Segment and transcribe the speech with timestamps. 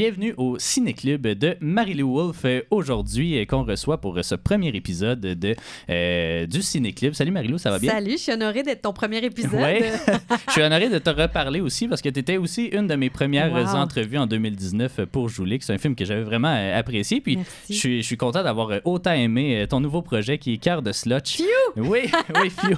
[0.00, 5.20] Bienvenue au Ciné-Club de Marie-Lou Wolfe euh, aujourd'hui euh, qu'on reçoit pour ce premier épisode
[5.20, 5.54] de,
[5.90, 7.12] euh, du Ciné-Club.
[7.12, 7.92] Salut Marie-Lou, ça va bien?
[7.92, 9.50] Salut, je suis honorée d'être ton premier épisode.
[9.52, 9.84] Oui,
[10.46, 13.10] je suis honorée de te reparler aussi parce que tu étais aussi une de mes
[13.10, 13.76] premières Wow.
[13.76, 15.62] entrevues en 2019 pour Joulik.
[15.62, 17.20] C'est un film que j'avais vraiment euh, apprécié.
[17.20, 20.54] Puis je suis, je suis content d'avoir euh, autant aimé euh, ton nouveau projet qui
[20.54, 21.36] est Cœur de Slotch.
[21.36, 21.44] Phew!
[21.76, 22.76] Oui, oui, Fiu.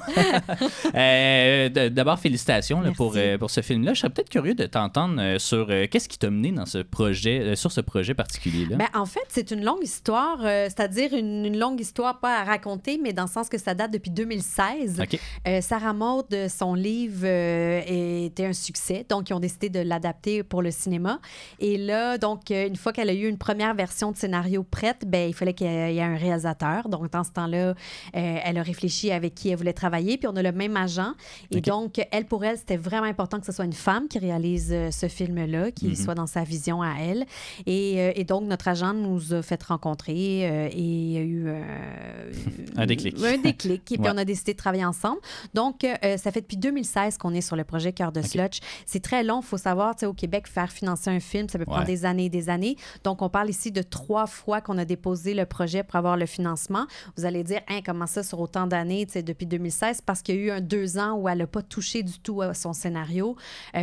[0.94, 3.94] Euh, D'abord, félicitations là, pour, euh, pour ce film-là.
[3.94, 6.78] Je serais peut-être curieux de t'entendre euh, sur euh, qu'est-ce qui t'a mené dans ce
[6.78, 8.76] projet, euh, sur ce projet particulier-là?
[8.76, 12.44] Ben, en fait, c'est une longue histoire, euh, c'est-à-dire une, une longue histoire pas à
[12.44, 15.00] raconter, mais dans le sens que ça date depuis 2016.
[15.02, 15.18] OK.
[15.46, 17.80] Euh, Sarah Maud, son livre euh,
[18.26, 21.20] était un succès, donc ils ont décidé de l'adapter pour le cinéma.
[21.58, 25.28] Et là, donc, une fois qu'elle a eu une première version de scénario prête, ben,
[25.28, 26.88] il fallait qu'il y ait un réalisateur.
[26.88, 27.74] Donc, dans ce temps-là,
[28.12, 31.12] elle a réfléchi avec qui elle voulait travailler, puis on a le même agent.
[31.50, 34.74] Et donc, elle, pour elle, c'était vraiment important que ce soit une femme qui réalise
[34.90, 35.96] ce film-là, qui Mhm.
[35.96, 37.26] soit dans sa vision à elle.
[37.66, 41.20] Et, euh, et donc, notre agent nous a fait rencontrer euh, et il y a
[41.22, 42.32] eu euh,
[42.76, 43.16] Un déclic.
[43.22, 43.90] Un déclic.
[43.92, 44.10] Et puis, Ouais.
[44.14, 45.20] on a décidé de travailler ensemble.
[45.54, 48.26] Donc, euh, ça fait depuis 2016 qu'on est sur le projet Cœur de OK.
[48.26, 48.58] Slotch.
[48.86, 49.40] C'est très long.
[49.42, 52.04] Il faut savoir, tu sais, au Québec, faire financer un film, ça peut prendre des
[52.04, 52.76] années et des années.
[53.04, 56.26] Donc, on parle ici de trois fois qu'on a déposé le projet pour avoir le
[56.26, 56.86] financement.
[57.16, 60.00] Vous allez dire, hein, comment ça sur autant d'années, depuis 2016?
[60.04, 62.42] Parce qu'il y a eu un deux ans où elle n'a pas touché du tout
[62.42, 63.36] à son scénario,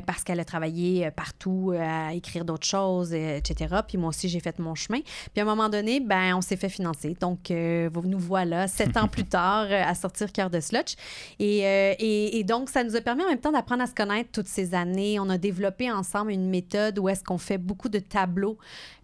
[0.06, 3.76] parce qu'elle a travaillé partout à écrire d'autres choses, euh, etc.
[3.88, 5.00] Puis moi aussi, j'ai fait mon chemin.
[5.02, 7.16] Puis à un moment donné, ben, on s'est fait financer.
[7.20, 10.96] Donc, euh, nous voilà, sept ans plus tard, euh, à sortir Cœur de Slotch.
[11.40, 13.94] Et, euh, et, et donc, ça nous a permis en même temps d'apprendre à se
[13.94, 15.20] connaître toutes ces années.
[15.20, 18.58] On a développé ensemble une méthode où est-ce qu'on fait beaucoup de tableaux,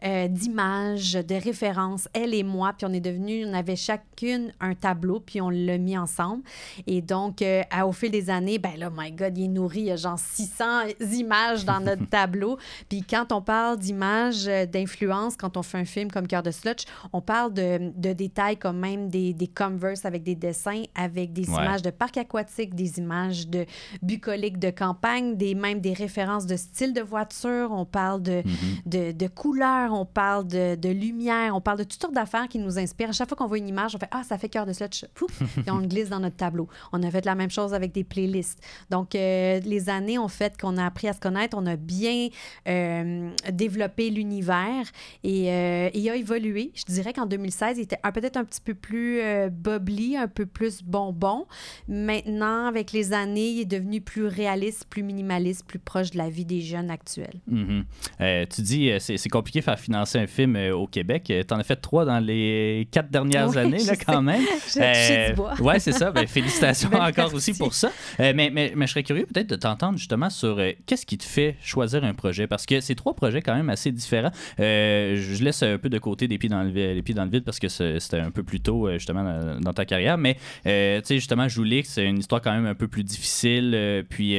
[0.04, 2.74] euh, d'images, de références, elle et moi.
[2.78, 6.44] Puis on est devenus, on avait chacune un tableau, puis on l'a mis ensemble.
[6.88, 9.86] Et donc, à- au fil des années, ben là, my God, il est nourri, il
[9.86, 10.66] y a genre 600
[11.14, 12.58] images dans notre tableau.
[12.90, 16.52] Puis quand on parle d'images, euh, d'influence, quand on fait un film comme Cœur de
[16.52, 21.32] Slutch, on parle de, de détails comme même des, des Converse avec des dessins, avec
[21.34, 21.64] des Ouais.
[21.64, 23.66] images de parcs aquatiques, des images de
[24.02, 27.70] bucoliques de campagne, des, même des références de style de voiture.
[27.72, 28.54] On parle de, Mhm.
[28.86, 32.58] de, de couleurs, on parle de, de lumière, on parle de toutes sortes d'affaires qui
[32.60, 33.10] nous inspirent.
[33.10, 35.06] À chaque fois qu'on voit une image, on fait Ah, ça fait cœur de slotch.
[35.14, 35.42] Pouf!
[35.68, 36.68] Et on le glisse dans notre tableau.
[36.92, 38.60] On a fait la même chose avec des playlists.
[38.90, 42.30] Donc, euh, les années ont fait qu'on a appris à se connaître, on a bien
[42.68, 44.86] euh, développé l'univers
[45.24, 46.72] et euh, il a évolué.
[46.76, 50.46] Je dirais qu'en 2016, il était peut-être un petit peu plus euh, bubbly, un peu
[50.46, 51.46] plus bonbon.
[51.88, 56.30] Maintenant, avec les années, il est devenu plus réaliste, plus minimaliste, plus proche de la
[56.30, 57.40] vie des jeunes actuels.
[57.48, 57.86] Mhm.
[58.22, 61.24] Euh, tu dis euh, c'est compliqué de faire financer un film euh, au Québec.
[61.26, 63.98] Tu en as fait trois dans les quatre dernières années, là, sais.
[63.98, 64.42] quand même.
[64.74, 65.54] J'ai touché du bois.
[65.62, 66.12] ouais, c'est ça.
[66.12, 67.92] Ben, félicitations encore aussi pour ça.
[68.20, 71.56] Mais, mais, mais je serais curieux peut-être de t'entendre justement sur qu'est-ce qui te fait
[71.62, 72.48] choisir un projet?
[72.48, 74.32] Parce que c'est trois projets quand même assez différents.
[74.60, 77.32] Euh, je laisse un peu de côté des pieds dans le, les pieds dans le
[77.32, 80.18] vide parce que c'était un peu plus tôt euh, justement dans, dans ta carrière.
[80.18, 84.06] Mais euh, tu sais, justement, Joulix, c'est une histoire quand même un peu plus difficile.
[84.10, 84.36] puis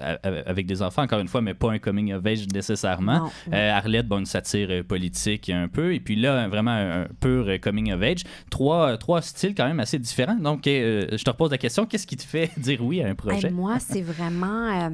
[0.00, 3.30] avec des enfants, encore une fois, mais pas un coming of age nécessairement.
[3.46, 3.52] Non.
[3.52, 5.94] Arlette, bon, une satire politique un peu.
[5.94, 8.24] Et puis là, vraiment un, un pur coming of age.
[8.50, 10.36] Trois, trois styles quand même assez différents.
[10.36, 13.48] Donc, je te repose la question, qu'est-ce qui te fait dire oui à un projet?
[13.48, 14.90] Hey, moi, c'est vraiment.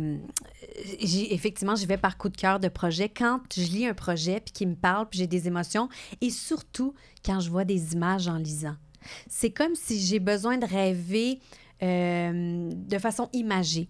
[1.00, 3.08] effectivement, j'y vais par coup de cœur de projet.
[3.08, 5.88] Quand je lis un projet puis qui me parle, puis j'ai des émotions,
[6.20, 8.76] et surtout quand je vois des images en lisant.
[9.28, 11.40] C'est comme si j'ai besoin de rêver
[11.82, 13.88] euh, de façon imagée.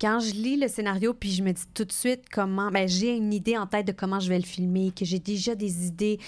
[0.00, 3.14] Quand je lis le scénario, puis je me dis tout de suite comment, ben, j'ai
[3.14, 6.18] une idée en tête de comment je vais le filmer, que j'ai déjà des idées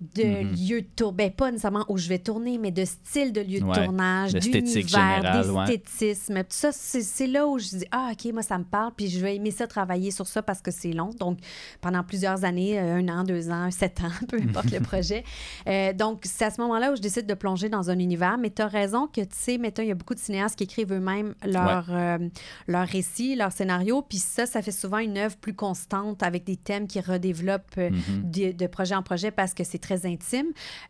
[0.00, 0.52] de Mhm.
[0.68, 3.60] lieu de tour, ben pas nécessairement où je vais tourner, mais de style de lieu
[3.60, 5.66] de Ouais, tournage, d'univers, générale, ouais.
[5.66, 6.38] d'esthétisme.
[6.40, 9.20] Tout ça, c'est là où je dis ah ok moi ça me parle, puis je
[9.20, 11.10] vais aimer ça travailler sur ça parce que c'est long.
[11.18, 11.38] Donc
[11.82, 15.22] pendant plusieurs années, euh, un an, deux ans, sept ans, peu importe le projet.
[15.66, 18.38] Euh, donc c'est à ce moment-là où je décide de plonger dans un univers.
[18.38, 20.64] Mais tu as raison que tu sais, mettons il y a beaucoup de cinéastes qui
[20.64, 22.18] écrivent eux-mêmes leur euh,
[22.66, 26.56] leur récit, leur scénario, puis ça ça fait souvent une œuvre plus constante avec des
[26.56, 28.30] thèmes qui redéveloppent euh, Mhm.
[28.30, 30.48] de, de projet en projet parce que c'est très intime.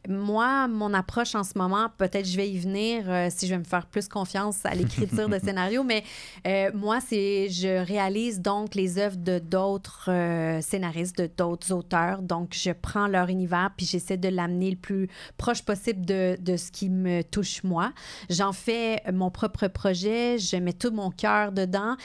[0.09, 3.59] Moi, mon approche en ce moment, peut-être je vais y venir euh, si je vais
[3.59, 6.05] me faire plus confiance à l'écriture de scénario, mais
[6.47, 12.23] euh, moi, c'est je réalise donc les œuvres de d'autres euh, scénaristes, de d'autres auteurs.
[12.23, 16.57] Donc, je prends leur univers puis j'essaie de l'amener le plus proche possible de, de
[16.57, 17.93] ce qui me touche moi.
[18.29, 21.97] J'en fais mon propre projet, je mets tout mon cœur dedans,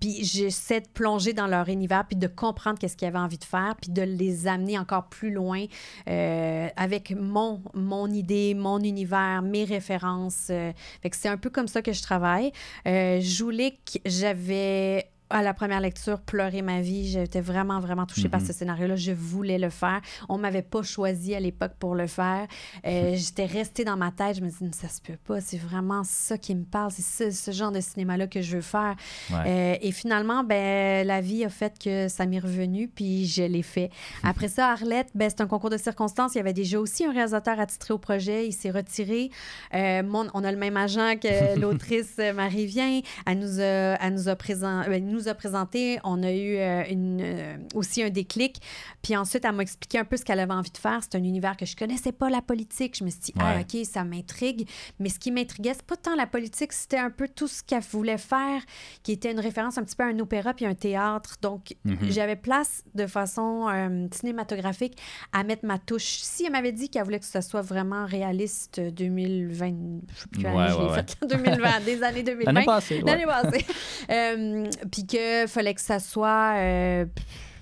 [0.00, 3.44] puis j'essaie de plonger dans leur univers puis de comprendre qu'est-ce qu'ils avaient envie de
[3.44, 5.64] faire puis de les amener encore plus loin
[6.08, 6.35] euh,
[6.76, 10.48] avec mon, mon idée, mon univers, mes références.
[10.50, 10.72] euh,
[11.12, 12.52] c'est un peu comme ça que je travaille.
[12.86, 17.08] Euh, Joulik, j'avais à la première lecture, pleurer ma vie.
[17.08, 18.46] J'étais vraiment, vraiment touchée par Mhm.
[18.46, 18.96] ce scénario-là.
[18.96, 20.00] Je voulais le faire.
[20.28, 22.46] On m'avait pas choisi à l'époque pour le faire.
[22.86, 24.36] Euh, J'étais restée dans ma tête.
[24.36, 25.40] Je me disais, ça se peut pas.
[25.40, 26.90] C'est vraiment ça qui me parle.
[26.92, 28.94] C'est ce, ce genre de cinéma-là que je veux faire.
[29.30, 29.36] Ouais.
[29.46, 33.62] Euh, et finalement, ben, la vie a fait que ça m'est revenu, puis je l'ai
[33.62, 33.90] fait.
[34.22, 36.34] Après ça, Arlette, ben, c'est un concours de circonstances.
[36.34, 38.46] Il y avait déjà aussi un réalisateur attitré au projet.
[38.46, 39.30] Il s'est retiré.
[39.74, 41.26] Euh, mon- on a le même agent que
[41.60, 43.00] l'autrice Marie Vient.
[43.26, 45.98] Elle nous a, elle nous a, présent- euh, elle nous a présenté.
[46.04, 48.60] On a eu euh, une, euh, aussi un déclic.
[49.02, 51.00] Puis ensuite, elle m'a expliqué un peu ce qu'elle avait envie de faire.
[51.02, 52.96] C'est un univers que je connaissais pas, la politique.
[52.98, 53.56] Je me suis dit, ah.
[53.60, 54.68] OK, ça m'intrigue.
[55.00, 57.82] Mais ce qui m'intriguait, c'est pas tant la politique, c'était un peu tout ce qu'elle
[57.82, 58.62] voulait faire,
[59.02, 61.36] qui était une référence un petit peu à un opéra puis un théâtre.
[61.42, 61.98] Donc, Mhm.
[62.10, 64.96] j'avais place de façon euh, cinématographique
[65.32, 66.18] à mettre ma touche.
[66.22, 70.42] Si elle m'avait dit qu'elle voulait que ce soit vraiment réaliste 2020, je sais plus
[70.42, 70.94] quelle Ouais, année je l'ai ouais, ouais.
[70.96, 72.52] faite, 2020, des années 2020.
[72.52, 73.00] L'année passée.
[73.04, 73.64] L'année passée.
[74.10, 77.06] Euh, puis qu'il fallait que ça soit euh,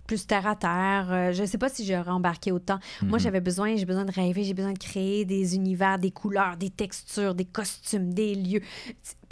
[0.06, 1.06] plus terre à terre.
[1.10, 2.78] Euh, je ne sais pas si j'aurais embarqué autant.
[3.02, 3.18] Moi, Mhm.
[3.24, 6.70] j'avais besoin, j'ai besoin de rêver, j'ai besoin de créer des univers, des couleurs, des
[6.70, 8.60] textures, des costumes, des lieux.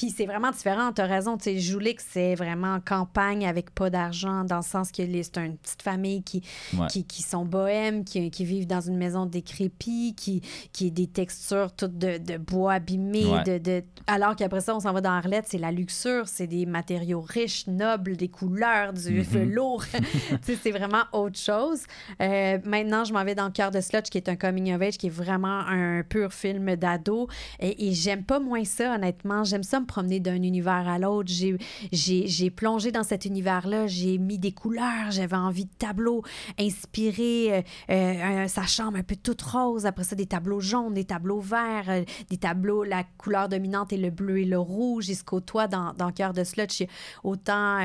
[0.02, 1.36] Puis c'est vraiment différent, tu as raison.
[1.36, 5.56] Tu sais, Joulik, c'est vraiment campagne avec pas d'argent, dans le sens que c'est une
[5.56, 6.42] petite famille qui,
[6.76, 6.88] Ouais.
[6.88, 11.06] qui, qui sont bohèmes, qui, qui vivent dans une maison décrépite, qui, qui est des
[11.06, 13.26] textures toutes de, de bois abîmé.
[13.26, 13.44] Ouais.
[13.44, 16.66] De, de- Alors qu'après ça, on s'en va dans Arlette, c'est la luxure, c'est des
[16.66, 19.22] matériaux riches, nobles, des couleurs, du Mhm.
[19.22, 19.84] velours.
[20.44, 21.82] Tu sais, c'est vraiment autre chose.
[22.20, 24.98] Euh, maintenant, je m'en vais dans Cœur de Sludge, qui est un coming of age,
[24.98, 27.28] qui est vraiment un pur film d'ado.
[27.60, 29.44] Et, et j'aime pas moins ça, honnêtement.
[29.44, 31.28] J'aime ça me promener d'un univers à l'autre.
[31.30, 31.56] J'ai,
[31.92, 33.86] j'ai, j'ai plongé dans cet univers-là.
[33.86, 35.10] J'ai mis des couleurs.
[35.10, 36.22] J'avais envie de tableaux
[36.58, 37.52] inspirés.
[37.52, 39.84] euh, euh, un- sa chambre un peu toute rose.
[39.86, 43.96] Après ça, des tableaux jaunes, des tableaux verts, euh, des tableaux, la couleur dominante est
[43.98, 45.04] le bleu et le rouge.
[45.06, 46.84] Jusqu'au toit dans, dans Cœur de a
[47.24, 47.78] autant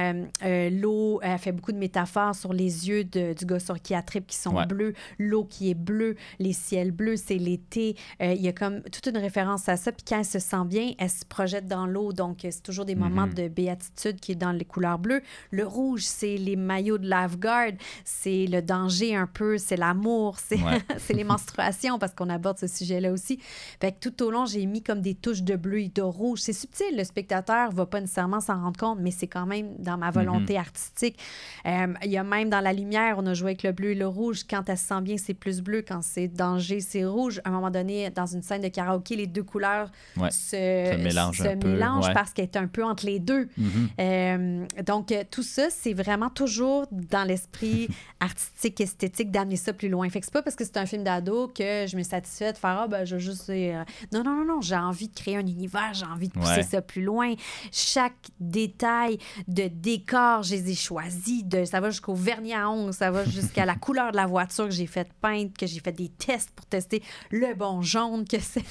[0.44, 3.94] euh, l'eau, elle fait beaucoup de métaphores sur les yeux de- du gars sur qui
[3.94, 4.66] elle tripe qui sont Ouais.
[4.66, 7.96] bleus, l'eau qui est bleue, les ciels bleus, c'est l'été.
[8.20, 9.92] Il y a comme toute une référence à ça.
[9.92, 11.97] Puis quand elle se sent bien, elle se projette dans l'eau.
[12.14, 13.34] Donc, euh, c'est toujours des moments Mhm.
[13.34, 15.22] de béatitude qui est dans les couleurs bleues.
[15.52, 17.72] Le rouge, c'est les maillots de lifeguard,
[18.06, 20.80] c'est le danger un peu, c'est l'amour, c'est Ouais.
[21.18, 23.40] les menstruations parce qu'on aborde ce sujet-là aussi.
[23.82, 26.40] Fait que tout au long, j'ai mis comme des touches de bleu et de rouge.
[26.42, 29.98] C'est subtil, le spectateur va pas nécessairement s'en rendre compte, mais c'est quand même dans
[29.98, 31.18] ma volonté artistique.
[31.66, 33.96] Euh, Il y a même dans la lumière, on a joué avec le bleu et
[33.96, 34.44] le rouge.
[34.50, 35.84] Quand elle se sent bien, c'est plus bleu.
[35.88, 37.42] Quand c'est danger, c'est rouge.
[37.44, 40.32] À un moment donné, dans une scène de karaoké, les deux couleurs Ouais.
[40.32, 41.77] se, Se mélangent se un peu,
[42.08, 42.14] ouais.
[42.14, 43.48] parce qu'elle est un peu entre les deux.
[43.58, 43.90] Mhm.
[44.00, 47.88] Euh, donc, euh, tout ça, c'est vraiment toujours dans l'esprit
[48.20, 50.10] artistique, esthétique, d'amener ça plus loin.
[50.10, 52.58] Fait que c'est pas parce que c'est un film d'ado que je me satisfais de
[52.58, 53.50] faire, ah, ben, je veux juste.
[53.50, 53.84] euh,
[54.14, 56.64] Non, non, non, non, j'ai envie de créer un univers, j'ai envie de pousser Ouais.
[56.64, 57.34] ça plus loin.
[57.72, 61.44] Chaque détail de décor, je les ai choisis.
[61.46, 64.66] De, ça va jusqu'au vernis à ongles, ça va jusqu'à la couleur de la voiture
[64.66, 67.02] que j'ai fait peindre, que j'ai fait des tests pour tester
[67.32, 68.64] le bon jaune que c'est.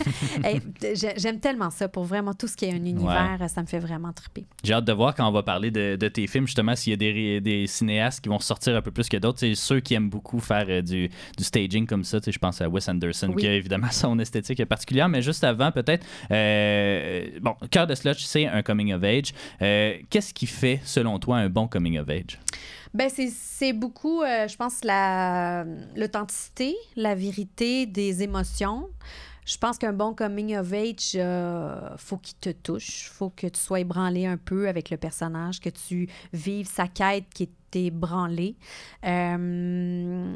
[1.17, 2.96] J'aime tellement ça pour vraiment tout ce qui est un univers,
[3.49, 4.47] ça me fait vraiment triper.
[4.65, 6.95] J'ai hâte de voir quand on va parler de, de tes films, justement, s'il y
[6.95, 9.39] a des, cinéastes qui vont sortir un peu plus que d'autres.
[9.41, 12.19] C'est ceux qui aiment beaucoup faire euh, du, du staging comme ça.
[12.27, 13.43] Je pense à Wes Anderson, Oui.
[13.43, 15.09] qui a évidemment son esthétique particulière.
[15.09, 19.33] Mais juste avant, peut-être, euh, bon, Cœur de Sludge, c'est un coming of age.
[19.63, 22.39] Euh, Qu'est-ce qui fait, selon toi, un bon coming of age?
[22.95, 25.65] Ben, c'est- beaucoup, euh, je pense, la-
[25.97, 28.89] l'authenticité, la vérité des émotions.
[29.47, 33.61] Je pense qu'un bon coming of age, euh, faut qu'il te touche, faut que tu
[33.61, 38.57] sois ébranlé un peu avec le personnage, que tu vives sa quête qui est ébranlée.
[39.05, 40.35] Euh,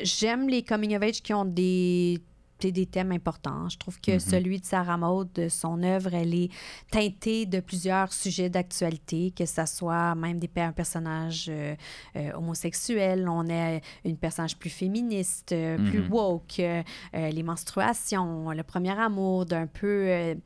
[0.00, 2.20] J'aime les coming of age qui ont des
[2.60, 3.68] des- des thèmes importants.
[3.68, 4.20] Je trouve que Mhm.
[4.20, 6.50] celui de Sarah Maud, de son œuvre, elle est
[6.90, 11.74] teintée de plusieurs sujets d'actualité, que ça soit même des per- personnages euh,
[12.16, 16.10] euh, homosexuels, on a une personnage plus féministe, euh, plus Mhm.
[16.12, 16.62] woke,
[17.14, 20.36] les menstruations, le premier amour, d'un peu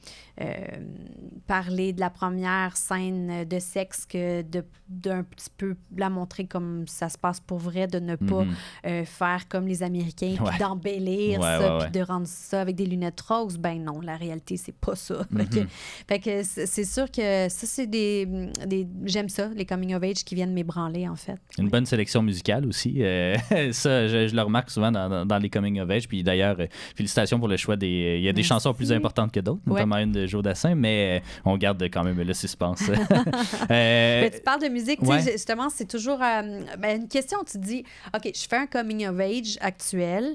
[1.46, 4.42] parler de la première scène de sexe, que
[4.88, 8.54] d'un petit peu la montrer comme ça se passe pour vrai, de ne pas Mhm.
[8.86, 12.76] euh, faire comme les Américains, puis d'embellir Ouais, ça, ouais, puis de rendre ça avec
[12.76, 13.58] des lunettes roses?
[13.58, 15.26] Ben non, la réalité, c'est pas ça.
[15.36, 15.66] Fait que- Mhm.
[16.08, 18.26] fait que c'est c'est sûr que ça, c'est des,
[18.66, 18.86] des...
[19.04, 21.36] J'aime ça, les coming of age qui viennent m'ébranler, en fait.
[21.58, 21.70] Une Oui.
[21.70, 22.96] bonne sélection musicale aussi.
[23.02, 23.36] Euh,
[23.72, 26.08] ça, je, je le remarque souvent dans, dans- dans les coming of age.
[26.08, 28.16] Puis d'ailleurs, euh, félicitations pour le choix des.
[28.18, 28.48] Il y a des Merci.
[28.48, 29.72] chansons plus importantes que d'autres, Ouais.
[29.74, 32.82] notamment une de Joe Dassin, mais euh, on garde quand même le suspense.
[33.70, 35.22] Euh, tu parles de musique, ouais.
[35.22, 37.38] justement, c'est toujours euh, ben, une question.
[37.44, 37.84] Tu te dis,
[38.14, 40.34] OK, je fais un coming of age actuel.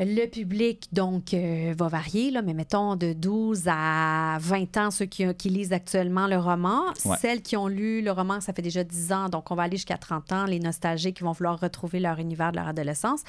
[0.00, 5.06] Le public, donc, euh, va varier, là, mais mettons de 12 à 20 ans, ceux
[5.06, 6.82] qui, qui lisent actuellement le roman.
[7.04, 7.16] Ouais.
[7.20, 9.76] Celles qui ont lu le roman, ça fait déjà 10 ans, donc on va aller
[9.76, 13.22] jusqu'à 30 ans, les nostalgiques qui vont vouloir retrouver leur univers de leur adolescence.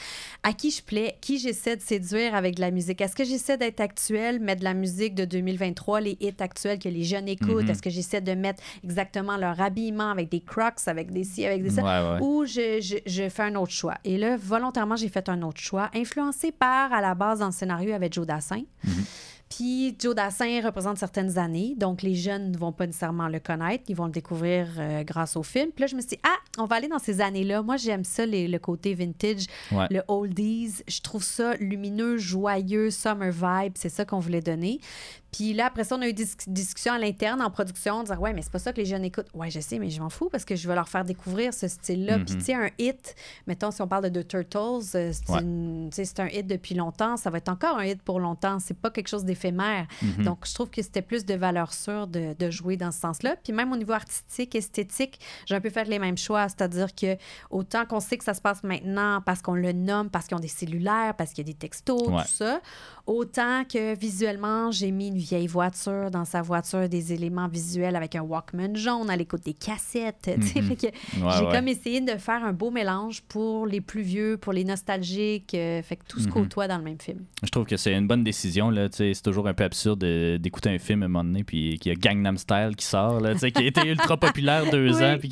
[0.44, 3.02] À qui je plais, qui j'essaie de séduire avec de la musique?
[3.02, 6.90] Est-ce que j'essaie d'être actuelle, mettre de la musique de 2023, les hits actuels que
[6.90, 7.64] les jeunes écoutent?
[7.64, 7.72] Mhm.
[7.72, 11.64] Est-ce que j'essaie de mettre exactement leur habillement avec des crocs, avec des ci, avec
[11.64, 11.82] des ça?
[11.82, 12.24] Ouais, ouais.
[12.24, 13.96] ou je, je, je fais un autre choix.
[14.04, 17.52] Et là, volontairement, j'ai fait un autre choix, influencé par, à la base, dans le
[17.52, 18.62] scénario avec Joe Dassin.
[19.50, 23.84] Puis Joe Dassin représente certaines années, donc les jeunes ne vont pas nécessairement le connaître,
[23.88, 25.72] ils vont le découvrir euh, grâce au film.
[25.72, 27.64] Puis là, je me suis dit, ah, on va aller dans ces années-là.
[27.64, 29.88] Moi, j'aime ça, les- le côté vintage, Ouais.
[29.90, 30.76] le oldies.
[30.88, 33.74] Je trouve ça lumineux, joyeux, summer vibe.
[33.76, 34.82] C'est ça qu'on voulait donner.
[35.32, 38.20] Puis là, après ça, on a eu des dis- discussions à l'interne en production, dire
[38.22, 39.28] ouais, mais c'est pas ça que les jeunes écoutent.
[39.34, 41.68] Ouais, je sais, mais je m'en fous parce que je veux leur faire découvrir ce
[41.68, 42.18] style-là.
[42.20, 42.40] Puis Mhm.
[42.40, 43.16] tu sais, un hit,
[43.48, 46.20] mettons, si on parle de The Turtles, euh, c'est Ouais.
[46.24, 48.60] un hit depuis longtemps, ça va être encore un hit pour longtemps.
[48.60, 49.86] C'est pas quelque chose d'éphémère.
[50.02, 50.24] Mhm.
[50.26, 53.36] Donc, je trouve que c'était plus de valeur sûre de, de jouer dans ce sens-là.
[53.44, 56.50] Puis même au niveau artistique, esthétique, j'ai un peu fait les mêmes choix.
[56.50, 57.18] C'est-à-dire que
[57.52, 60.40] autant qu'on sait que ça se passe maintenant parce qu'on le nomme, parce qu'ils ont
[60.42, 62.24] des cellulaires, parce qu'il y a des textos, Ouais.
[62.24, 62.62] tout ça,
[63.06, 68.16] autant que visuellement, j'ai mis une vieille voiture dans sa voiture, des éléments visuels avec
[68.16, 70.30] un Walkman jaune à l'écoute des cassettes.
[70.38, 70.44] Mhm.
[70.44, 71.52] Fait que Ouais, j'ai ouais.
[71.52, 75.54] comme essayé de faire un beau mélange pour les plus vieux, pour les nostalgiques.
[75.54, 76.34] euh, fait que tout se Mhm.
[76.34, 77.20] côtoie dans le même film.
[77.44, 78.72] Je trouve que c'est une bonne décision.
[78.92, 81.92] C'est toujours un peu absurde de- d'écouter un film à un moment donné, puis qu'il
[81.92, 85.04] y a Gangnam Style qui sort, là, qui a été ultra populaire deux Oui.
[85.06, 85.30] ans, puis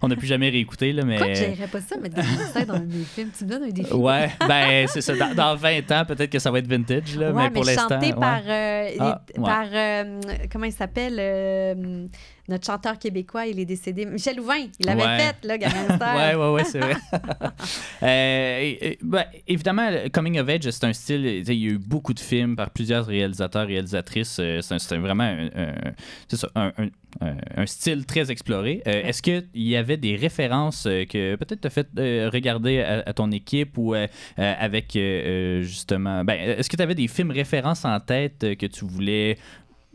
[0.00, 0.92] qu'on n'a plus jamais réécouté.
[0.92, 1.18] Là, mais...
[1.18, 3.30] Quoi pas ça, mettre des conseils dans mes films.
[3.36, 3.92] Tu me donnes un défi.
[3.92, 5.14] Ouais, ben c'est ça.
[5.16, 7.88] Dans, dans 20 ans, peut-être que ça va être vintage, là, Ouais, mais pour l'instant.
[7.88, 9.44] chanté par, euh, Ah, ouais.
[9.44, 10.20] par euh,
[10.52, 12.06] comment il s'appelle euh,
[12.48, 14.06] notre chanteur québécois, il est décédé.
[14.06, 15.18] Michel Louvain, il l'avait Ouais.
[15.18, 15.98] fait, là, Gangnam Style.
[16.16, 16.94] ouais, ouais, ouais, c'est vrai.
[18.02, 21.24] Euh, ben, évidemment, Coming of Age, c'est un style.
[21.26, 24.40] Il y a eu beaucoup de films par plusieurs réalisateurs, réalisatrices.
[24.60, 25.74] C'est vraiment un,
[26.28, 26.88] ça, un- un-
[27.20, 28.82] un- un style très exploré.
[28.86, 32.80] Euh, Est-ce qu'il y avait des références euh, que peut-être tu as fait euh, regarder
[32.80, 34.06] à, à ton équipe ou euh,
[34.38, 36.24] euh, avec euh, euh, justement.
[36.24, 39.36] Ben, Est-ce que tu avais des films références en tête euh, que tu voulais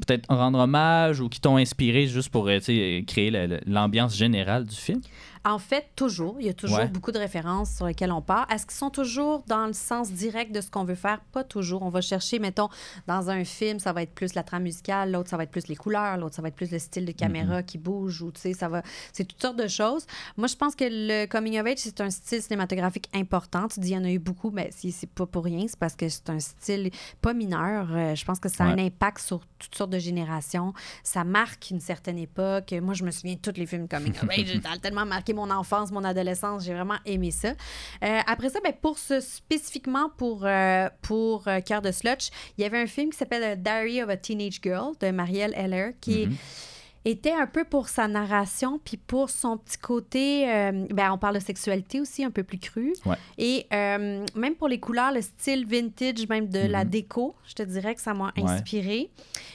[0.06, 2.60] peut-être rendre hommage ou qui t'ont inspiré juste pour euh,
[3.08, 5.02] créer la- la- l'ambiance générale du film?
[5.46, 6.36] En fait, toujours.
[6.40, 6.88] Il y a toujours Ouais.
[6.88, 8.48] beaucoup de références sur lesquelles on part.
[8.52, 11.22] Est-ce qu'ils sont toujours dans le sens direct de ce qu'on veut faire?
[11.32, 11.84] Pas toujours.
[11.84, 12.68] On va chercher, mettons,
[13.08, 15.68] dans un film, ça va être plus la trame musicale, l'autre, ça va être plus
[15.68, 18.42] les couleurs, l'autre, ça va être plus le style de caméra qui bouge, ou tu
[18.42, 18.82] sais, ça va.
[19.14, 20.08] C'est toutes sortes de choses.
[20.36, 23.68] Moi, je pense que le coming of age, c'est un style cinématographique important.
[23.68, 25.78] Tu dis, il y en a eu beaucoup, mais si c'est pas pour rien, c'est
[25.78, 26.90] parce que c'est un style
[27.22, 27.88] pas mineur.
[27.92, 28.82] Euh, je pense que ça a Ouais.
[28.82, 30.74] un impact sur toutes sortes de générations.
[31.04, 32.74] Ça marque une certaine époque.
[32.82, 34.60] Moi, je me souviens de tous les films coming of age.
[34.64, 36.64] Ça a tellement marqué mon enfance, mon adolescence.
[36.64, 37.50] J'ai vraiment aimé ça.
[38.04, 42.64] Euh, après ça, ben, pour ce, spécifiquement pour, euh, pour euh, Cœur de Slutch, il
[42.64, 46.26] y avait un film qui s'appelle Diary of a Teenage Girl de Marielle Heller qui
[46.28, 46.36] Mhm.
[47.08, 51.36] était un peu pour sa narration, puis pour son petit côté, euh, ben, on parle
[51.36, 52.94] de sexualité aussi, un peu plus cru.
[53.06, 53.16] Ouais.
[53.38, 56.90] Et euh, même pour les couleurs, le style vintage, même de la Mhm.
[56.90, 58.44] déco, je te dirais que ça m'a Ouais.
[58.44, 59.12] inspiré.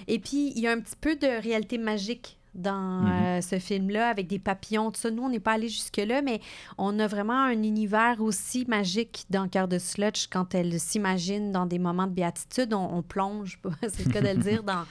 [0.06, 3.12] Et puis, il y a un petit peu de réalité magique dans Mhm.
[3.12, 5.10] euh, ce film-là, avec des papillons, tout ça.
[5.10, 6.40] Nous, on n'est pas allé jusque-là, mais
[6.78, 10.26] on a vraiment un univers aussi magique dans Cœur de Slutch.
[10.28, 14.28] Quand elle s'imagine dans des moments de béatitude, on, on plonge, c'est le cas de
[14.28, 14.84] le dire, dans,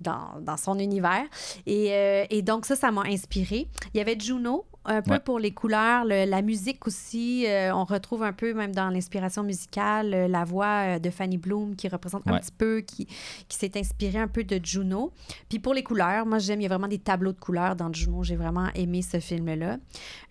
[0.00, 1.24] dans, dans son univers.
[1.66, 3.68] Et, euh, et donc, ça, ça m'a inspiré.
[3.94, 5.18] Il y avait Juno, un peu Ouais.
[5.20, 7.46] pour les couleurs, le- la musique aussi.
[7.46, 11.88] euh, on retrouve un peu, même dans l'inspiration musicale, la voix de Fanny Bloom qui
[11.88, 13.06] représente un petit peu, qui,
[13.48, 15.10] qui s'est inspiré un peu de Juno.
[15.48, 17.92] Puis pour les couleurs, moi, j'aime, il y a vraiment des tableaux de couleurs dans
[17.92, 18.24] Juno.
[18.24, 19.76] J'ai vraiment aimé ce film-là.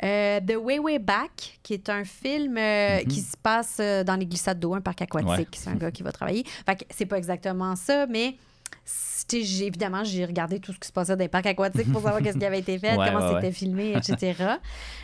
[0.04, 3.08] Euh, The Way Way Back, qui est un film euh, Mhm.
[3.08, 5.30] qui se passe euh, dans les glissades d'eau, un parc aquatique.
[5.30, 5.46] Ouais.
[5.54, 6.44] C'est un gars qui va travailler.
[6.66, 8.36] Fait que c'est pas exactement ça, mais
[9.32, 12.38] évidemment, j'ai regardé tout ce qui se passait dans les parcs aquatiques pour savoir qu'est-ce
[12.38, 13.52] qui avait été fait, Ouais, comment ouais, c'était ouais.
[13.52, 14.34] filmé, etc.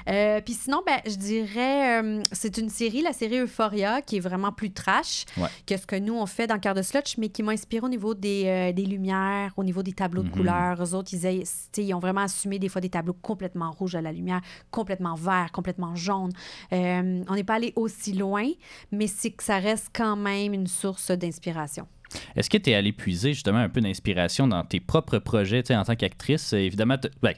[0.09, 4.19] Euh, Puis sinon, ben, je dirais, euh, c'est une série, la série Euphoria, qui est
[4.21, 5.25] vraiment plus trash
[5.67, 7.89] que ce que nous, on fait dans Cœur de Slutch, mais qui m'a inspiré au
[7.89, 10.33] niveau des, euh, des lumières, au niveau des tableaux de Mhm.
[10.33, 10.83] couleurs.
[10.83, 11.43] Eux autres, ils, aient-
[11.77, 15.51] ils ont vraiment assumé des fois des tableaux complètement rouges à la lumière, complètement verts,
[15.51, 16.31] complètement jaunes.
[16.73, 18.47] Euh, on n'est pas allé aussi loin,
[18.91, 21.87] mais c'est que ça reste quand même une source d'inspiration.
[22.35, 25.73] Est-ce que tu es allé puiser justement un peu d'inspiration dans tes propres projets tu
[25.73, 26.53] en tant qu'actrice?
[26.53, 27.33] Euh, Évidemment, ben,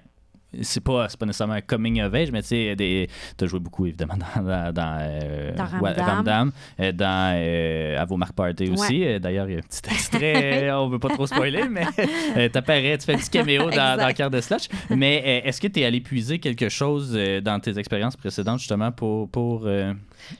[0.61, 4.43] c'est pas, pas nécessairement un coming of age, mais tu as joué beaucoup évidemment dans,
[4.43, 5.51] dans, dans, euh,
[5.97, 9.19] Ramdam, euh, dans euh, À vos marques party aussi.
[9.19, 13.05] D'ailleurs, il y a un petit extrait, on veut pas trop spoiler, mais t'apparais, tu
[13.05, 14.67] fais un petit caméo dans, dans Cœur de Slush.
[14.89, 19.29] Mais est-ce que tu es allé puiser quelque chose dans tes expériences précédentes justement pour.
[19.29, 19.67] pour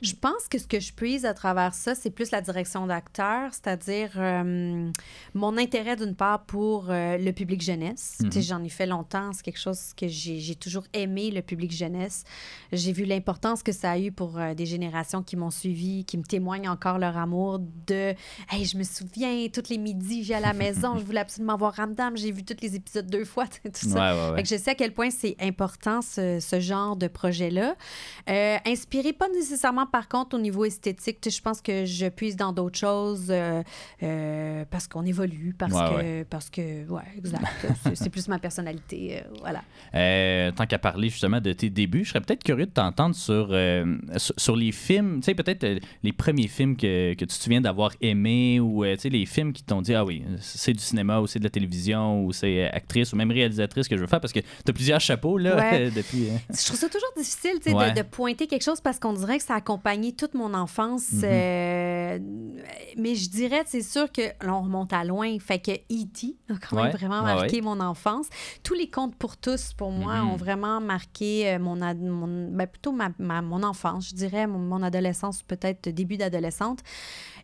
[0.00, 3.52] je pense que ce que je puise à travers ça, c'est plus la direction d'acteur,
[3.52, 4.12] c'est-à-dire
[5.34, 8.18] mon intérêt d'une part pour le public jeunesse.
[8.18, 8.42] Sais, mhm.
[8.42, 12.24] J'en ai fait longtemps, c'est quelque chose que j'ai toujours aimé, le public jeunesse.
[12.72, 16.18] J'ai vu l'importance que ça a eu pour euh, des générations qui m'ont suivi, qui
[16.18, 18.14] me témoignent encore leur amour de
[18.50, 21.74] Hey, je me souviens, tous les midis, j'ai à la maison, je voulais absolument voir
[21.74, 24.36] Ramdam, j'ai vu tous les épisodes deux fois, tout ça.
[24.38, 27.74] je sais à quel point c'est important ce, ce, genre de projet-là.
[28.28, 32.52] Euh, inspiré pas nécessairement par contre au niveau esthétique, je pense que je puise dans
[32.52, 33.62] d'autres choses euh,
[34.02, 37.44] euh, parce qu'on évolue, parce que, parce que, ouais, exact.
[37.94, 39.62] c'est plus ma personnalité, voilà.
[39.94, 43.54] Euh, tant qu'à parler justement de tes débuts, je serais peut-être curieux de t'entendre sur,
[44.16, 45.66] sur, les films, tu sais, peut-être
[46.02, 49.52] les premiers films que, que tu te souviens d'avoir aimés ou tu sais, les films
[49.52, 52.70] qui t'ont dit, ah oui, c'est du cinéma ou c'est de la télévision ou c'est
[52.70, 55.90] actrice ou même réalisatrice que je veux faire parce que tu as plusieurs chapeaux là
[55.90, 56.28] depuis.
[56.50, 59.44] Je trouve ça toujours difficile tu sais, de, pointer quelque chose parce qu'on dirait que
[59.44, 61.22] ça a accompagné toute mon enfance.
[62.18, 62.62] Mm-hmm.
[62.98, 65.38] mais je dirais, c'est sûr que là, on remonte à loin.
[65.38, 66.36] Fait que E.T.
[66.48, 68.26] a quand même vraiment marqué mon enfance.
[68.62, 70.38] Tous les contes pour tous, pour moi, ont mm-hmm.
[70.38, 75.88] vraiment marqué euh, mon, mon ben plutôt ma, mon enfance, je dirais, mon, adolescence, peut-être
[75.88, 76.80] début d'adolescente.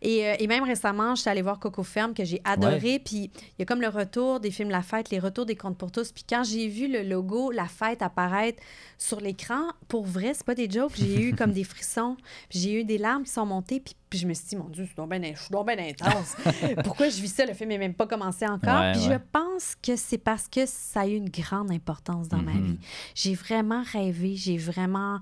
[0.01, 3.01] Et, euh, et, même récemment, je suis allée voir Coco Ferme, que j'ai adoré.
[3.05, 5.77] Puis il y a comme le retour des films La Fête, les retours des Contes
[5.77, 6.13] pour tous.
[6.13, 8.63] Puis quand j'ai vu le logo La Fête apparaître
[8.97, 12.17] sur l'écran, pour vrai, c'est pas des jokes, j'ai eu comme des frissons.
[12.51, 13.81] J'ai eu des larmes qui sont montées.
[13.81, 16.37] Puis, je me suis dit, mon Dieu, je suis donc bien intense.
[16.85, 17.45] Pourquoi je vis ça?
[17.45, 18.93] Le film n'est même pas commencé encore.
[18.93, 22.53] puis je pense que c'est parce que ça a eu une grande importance dans ma
[22.53, 22.65] mm-hmm.
[22.65, 22.79] vie.
[23.15, 25.21] J'ai vraiment rêvé, j'ai vraiment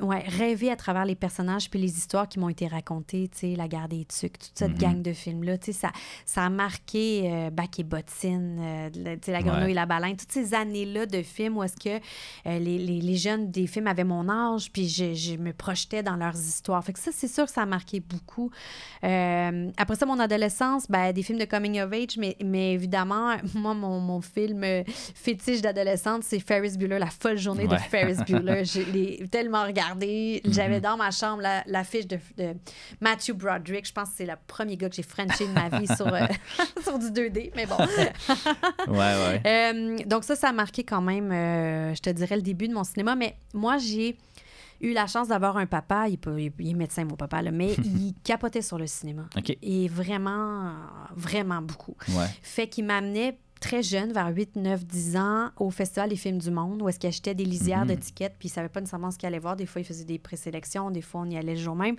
[0.00, 3.56] ouais, rêver à travers les personnages puis les histoires qui m'ont été racontées, tu sais,
[3.56, 4.78] La guerre des tucs, toute cette mm-hmm.
[4.78, 5.92] gang de films-là, tu sais, ça,
[6.24, 10.16] ça a marqué euh, Bac et Bottine, euh, tu sais, La grenouille et la baleine,
[10.16, 12.02] toutes ces années-là de films où est-ce que
[12.46, 16.02] euh, les, les, les, jeunes des films avaient mon âge puis je, je, me projetais
[16.02, 16.82] dans leurs histoires.
[16.84, 18.50] Fait que ça, c'est sûr que ça a marqué beaucoup.
[19.02, 23.74] après ça, mon adolescence, ben, des films de coming of age, mais, mais évidemment, moi,
[23.74, 28.64] mon, mon film fétiche d'adolescente, c'est Ferris Bueller, La folle journée de Ferris Bueller.
[28.72, 29.81] Je l'ai tellement regardé
[30.44, 30.80] j'avais mhm.
[30.80, 32.18] dans ma chambre l'affiche de,
[33.00, 33.86] Matthew Broderick.
[33.86, 36.26] Je pense que c'est le premier gars que j'ai frenché de ma vie sur, euh,
[36.82, 37.76] sur du 2D, mais bon.
[38.88, 39.42] ouais, ouais.
[39.46, 42.74] Euh, donc ça, ça a marqué quand même, euh, je te dirais, le début de
[42.74, 43.16] mon cinéma.
[43.16, 44.16] Mais moi, j'ai
[44.80, 47.72] eu la chance d'avoir un papa, il, peut, il, est médecin, mon papa, là, mais
[47.84, 49.28] il capotait sur le cinéma.
[49.62, 50.72] Et vraiment,
[51.14, 51.96] vraiment beaucoup.
[52.42, 56.50] Fait qu'il m'amenait très jeune, vers 8, 9, 10 ans, au Festival des films du
[56.50, 58.00] monde, où est-ce qu'il achetait des lisières de mhm.
[58.00, 59.54] tickets, puis il savait pas nécessairement ce qu'il allait voir.
[59.54, 61.94] Des fois, il faisait des présélections, des fois, on y allait le jour même.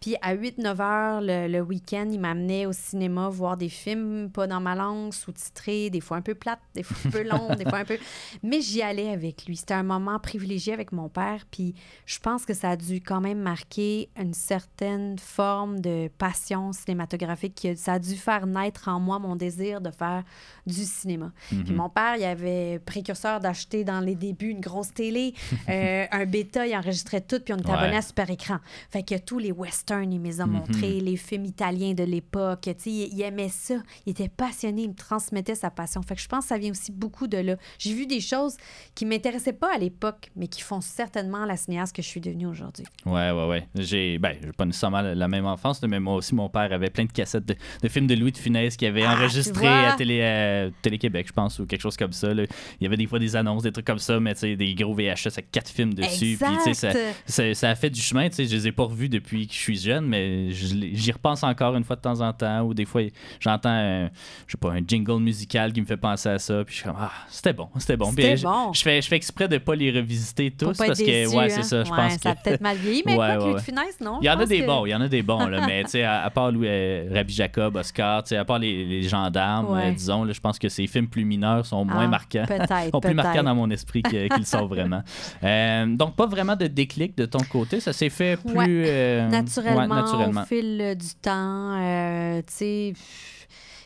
[0.00, 4.46] Puis à 8, 9 heures le, week-end, il m'amenait au cinéma voir des films, pas
[4.46, 7.64] dans ma langue, sous-titrés, des fois un peu plates, des fois un peu longs, des
[7.64, 7.98] fois un peu...
[8.44, 9.56] Mais j'y allais avec lui.
[9.56, 11.74] C'était un moment privilégié avec mon père, puis
[12.06, 17.66] je pense que ça a dû quand même marquer une certaine forme de passion cinématographique.
[17.74, 20.22] Ça a dû faire naître en moi mon désir de faire
[20.64, 21.07] du cinéma.
[21.48, 21.76] Puis mhm.
[21.76, 25.34] mon père, il avait précurseur d'acheter dans les débuts une grosse télé,
[25.68, 28.58] euh, un bêta, il enregistrait tout, puis on était abonné à Super Écran.
[28.90, 30.52] Fait que tous les westerns, il me les a mhm.
[30.52, 33.74] montrés, les films italiens de l'époque, tu sais, il, aimait ça.
[34.06, 36.02] Il était passionné, il me transmettait sa passion.
[36.02, 37.56] Fait que je pense que ça vient aussi beaucoup de là.
[37.78, 38.56] J'ai vu des choses
[38.94, 42.46] qui m'intéressaient pas à l'époque, mais qui font certainement la cinéaste que je suis devenue
[42.46, 42.84] aujourd'hui.
[43.06, 43.68] Ouais, ouais, ouais.
[43.74, 47.12] J'ai, ben, pas nécessairement la même enfance, mais moi aussi, mon père avait plein de
[47.12, 50.20] cassettes de, films de Louis de Funès qui avait ah, enregistré à télé.
[50.22, 52.32] Euh, Télé-Québec, je pense, ou quelque chose comme ça.
[52.32, 52.46] Il
[52.80, 55.50] y avait des fois des annonces, des trucs comme ça, mais des gros VHS avec
[55.50, 56.38] quatre films dessus.
[56.40, 56.90] Puis, ça,
[57.26, 58.28] ça, ça, a fait du chemin.
[58.30, 61.84] Je les ai pas revus depuis que je suis jeune, mais j'y repense encore une
[61.84, 62.62] fois de temps en temps.
[62.62, 63.02] Ou des fois,
[63.40, 64.08] j'entends,
[64.46, 66.64] je sais pas, un jingle musical qui me fait penser à ça.
[66.64, 68.12] Puis je suis comme, ah, c'était bon, c'était bon.
[68.12, 68.72] Puis, bon.
[68.72, 71.84] Je, fais, je fais exprès de pas les revisiter tous parce que, ouais, c'est ça.
[71.84, 73.62] Je pense ça a peut-être mal vieilli, mais ouais, quoi, ouais,
[74.00, 74.18] non?
[74.20, 75.90] Il y en a des bons, il y en a des bons, là, mais tu
[75.90, 80.24] sais, à, part Louis, euh, Rabbi Jacob, Oscar, à part les, les gendarmes, euh, disons,
[80.24, 82.44] là, je pense que c'est films plus mineurs sont moins ah, marquants.
[82.92, 85.02] sont plus marquants dans mon esprit qu'ils sont vraiment.
[85.44, 87.80] Euh, donc, pas vraiment de déclic de ton côté.
[87.80, 91.78] Ça s'est fait plus euh, naturellement, au fil du temps.
[91.80, 92.92] Euh, tu sais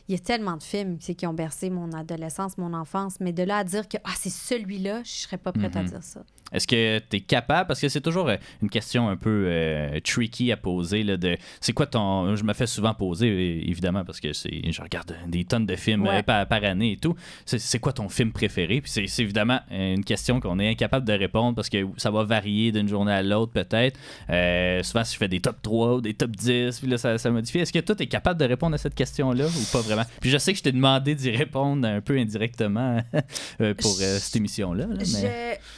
[0.08, 3.44] il y a tellement de films qui ont bercé mon adolescence, mon enfance, mais de
[3.44, 5.88] là à dire que ah, c'est celui-là, je serais pas prête à mhm.
[5.88, 6.22] dire ça.
[6.52, 10.00] Est-ce que tu es capable, parce que c'est toujours euh, une question un peu euh,
[10.00, 12.34] tricky à poser, là, de c'est quoi ton.
[12.36, 16.02] Je me fais souvent poser, évidemment, parce que c'est je regarde des tonnes de films
[16.06, 16.22] Ouais.
[16.22, 17.14] par, par année et tout.
[17.46, 18.80] C'est c'est quoi ton film préféré?
[18.80, 22.72] Puis c'est évidemment une question qu'on est incapable de répondre parce que ça va varier
[22.72, 23.98] d'une journée à l'autre, peut-être.
[24.30, 27.18] Euh, souvent, si je fais des top 3 ou des top 10, puis là, ça,
[27.18, 27.58] ça modifie.
[27.58, 30.04] Est-ce que toi, tu es capable de répondre à cette question-là ou pas vraiment?
[30.20, 33.00] Puis je sais que je t'ai demandé d'y répondre un peu indirectement
[33.60, 34.86] euh, pour euh, cette émission-là.
[34.86, 35.04] là, mais...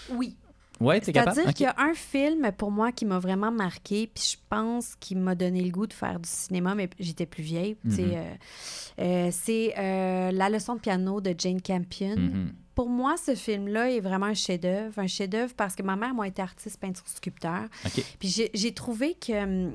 [0.08, 0.14] Je...
[0.14, 0.34] Oui.
[0.80, 1.36] Ouais, t'es capable?
[1.36, 4.94] C'est-à-dire qu'il y a un film pour moi qui m'a vraiment marqué, puis je pense
[4.96, 7.76] qu'il m'a donné le goût de faire du cinéma, mais j'étais plus vieille.
[7.84, 7.98] Mhm.
[8.00, 8.34] euh,
[9.00, 12.16] euh, c'est euh, La leçon de piano de Jane Campion.
[12.16, 12.52] Mhm.
[12.74, 14.98] Pour moi, ce film-là est vraiment un chef-d'œuvre.
[14.98, 17.66] Un chef-d'œuvre parce que ma mère, moi, était artiste, peintre, sculpteur.
[17.86, 18.02] OK.
[18.18, 19.70] Puis j'ai- j'ai trouvé que.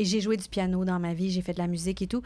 [0.00, 2.22] Et j'ai joué du piano dans ma vie, j'ai fait de la musique et tout.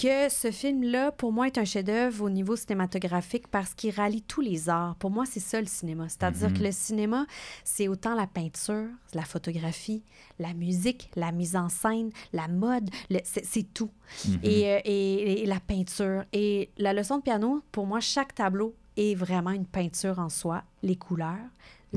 [0.00, 4.40] Que ce film-là, pour moi, est un chef-d'œuvre au niveau cinématographique parce qu'il rallie tous
[4.42, 4.94] les arts.
[5.00, 6.08] Pour moi, c'est ça le cinéma.
[6.08, 6.56] C'est-à-dire Mhm.
[6.58, 7.26] que le cinéma,
[7.64, 10.04] c'est autant la peinture, la photographie,
[10.38, 12.90] la musique, la mise en scène, la mode,
[13.24, 13.90] c'est tout.
[14.28, 14.38] Mhm.
[14.44, 16.22] Et, euh, et- et la peinture.
[16.32, 20.62] Et la leçon de piano, pour moi, chaque tableau est vraiment une peinture en soi.
[20.84, 21.50] Les couleurs,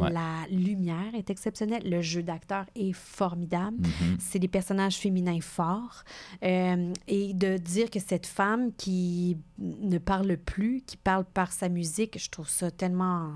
[0.03, 0.11] Ouais.
[0.11, 3.77] la lumière est exceptionnelle, le jeu d'acteur est formidable.
[3.79, 4.17] Mhm.
[4.19, 6.03] C'est des personnages féminins forts.
[6.43, 11.69] Euh, et de dire que cette femme qui ne parle plus, qui parle par sa
[11.69, 13.31] musique, je trouve ça tellement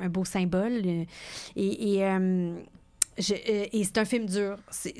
[0.00, 0.86] un beau symbole.
[0.86, 1.06] Et,
[1.56, 2.54] et, euh,
[3.18, 4.56] je- euh, et c'est un film dur.
[4.70, 4.94] Sais,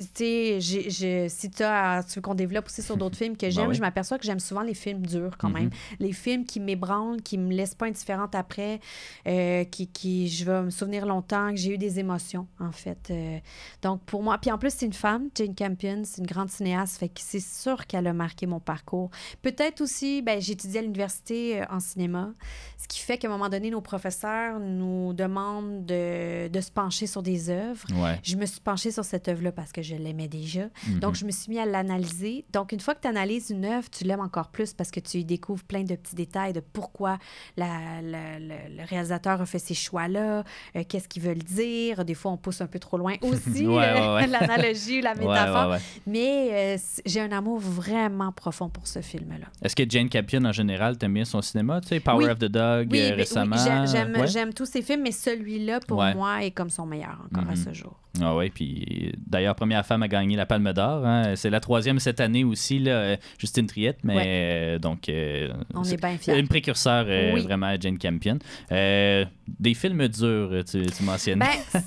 [0.60, 3.74] j'ai- j'ai- si t'as- tu veux qu'on développe aussi sur d'autres films que j'aime, oui.
[3.74, 5.70] je m'aperçois que j'aime souvent les films durs quand même.
[6.00, 8.80] Les films qui m'ébranlent, qui me laissent pas indifférente après,
[9.26, 13.08] euh, qui, qui je vais me souvenir longtemps, que j'ai eu des émotions, en fait.
[13.10, 13.38] Euh,
[13.82, 16.98] donc, pour moi, puis en plus, c'est une femme, Jane Campion, c'est une grande cinéaste,
[16.98, 19.10] fait que c'est sûr qu'elle a marqué mon parcours.
[19.42, 22.32] Peut-être aussi, ben, étudié à l'université euh, en cinéma,
[22.76, 27.06] ce qui fait qu'à un moment donné, nos professeurs nous demandent de, de se pencher
[27.06, 27.86] sur des œuvres.
[27.94, 28.07] Ouais.
[28.22, 30.68] Je me suis penchée sur cette œuvre-là parce que je l'aimais déjà.
[30.88, 31.00] Mhm.
[31.00, 32.44] Donc, je me suis mis à l'analyser.
[32.52, 35.18] Donc, une fois que tu analyses une œuvre, tu l'aimes encore plus parce que tu
[35.18, 37.18] y découvres plein de petits détails de pourquoi
[37.56, 40.44] la- la- le- le réalisateur a fait ces choix-là,
[40.76, 42.04] euh, qu'est-ce qu'ils veulent dire.
[42.04, 45.14] Des fois, on pousse un peu trop loin aussi, Ouais, ouais, euh, l'analogie ou la
[45.14, 45.76] métaphore.
[46.06, 49.46] Mais euh, j'ai un amour vraiment profond pour ce film-là.
[49.62, 51.80] Est-ce que Jane Campion, en général, t'aimes bien son cinéma?
[51.80, 52.30] Tu sais, Power Oui.
[52.30, 53.56] of the Dog Oui, oui, récemment.
[53.56, 57.54] j'ai- j'aime tous ces films, mais celui-là, pour moi, est comme son meilleur encore à
[57.54, 57.56] Mhm.
[57.56, 57.97] ce jour.
[58.20, 61.06] Ah oui, puis d'ailleurs, première femme à gagner la Palme d'Or.
[61.06, 61.36] hein.
[61.36, 65.08] C'est la troisième cette année aussi, là, Justine Triette, mais euh, donc.
[65.08, 66.36] euh, On est bien fiers.
[66.38, 67.42] Une précurseur euh, Oui.
[67.42, 68.38] vraiment à Jane Campion.
[68.72, 71.38] Euh, des films durs, tu, tu mentionnes.
[71.38, 71.86] Ben, ben,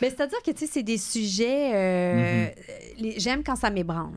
[0.00, 2.52] c'est-à-dire que, tu sais, c'est des sujets...
[2.98, 4.10] les- J'aime quand ça m'ébranle.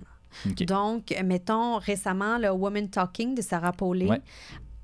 [0.46, 0.52] Mhm.
[0.52, 0.66] Ok.
[0.66, 4.10] Donc, mettons, récemment, le Woman Talking de Sarah Pauling.
[4.10, 4.22] Ouais.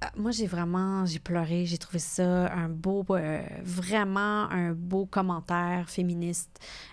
[0.03, 5.05] Euh, Moi, j'ai vraiment, j'ai pleuré, j'ai trouvé ça un beau, euh, vraiment un beau
[5.05, 6.49] commentaire féministe,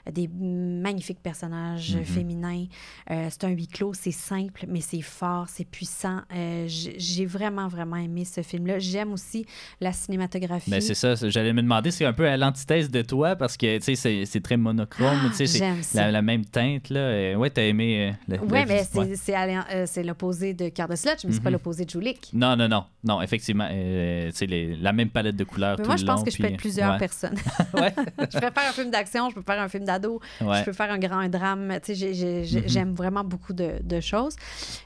[0.07, 2.05] euh, des magnifiques personnages Mhm.
[2.05, 2.64] féminins.
[3.11, 6.21] Euh, c'est un huis clos, c'est simple, mais c'est fort, c'est puissant.
[6.35, 8.79] Euh, j'ai vraiment, vraiment aimé ce film-là.
[8.79, 9.47] J'aime aussi
[9.81, 10.71] la cinématographie.
[10.71, 13.79] Ben, c'est ça, j'allais me demander, c'est un peu à l'antithèse de toi parce que
[13.79, 15.47] tu sais, c'est- très monochrome, Ah, tu sais,
[15.83, 16.90] c'est la, la même teinte.
[16.90, 17.37] Là.
[17.37, 18.11] Ouais, t'as aimé.
[18.11, 19.87] euh, la- la Oui, mais c'est ouais.
[19.87, 22.31] c'est l'opposé de de Sludge, mais c'est pas l'opposé de Julik.
[22.33, 25.94] Non, non, non, non, effectivement, euh, les- la même palette de couleurs Mais tout moi,
[25.96, 26.98] le je pense long, que je peux être plusieurs ouais.
[26.98, 27.37] personnes.
[28.32, 30.58] Je peux faire un film d'action, je peux faire un film d'ado, Ouais.
[30.58, 31.66] je peux faire un grand drame.
[31.88, 32.44] Mhm.
[32.66, 34.34] j'aime vraiment beaucoup de, de choses.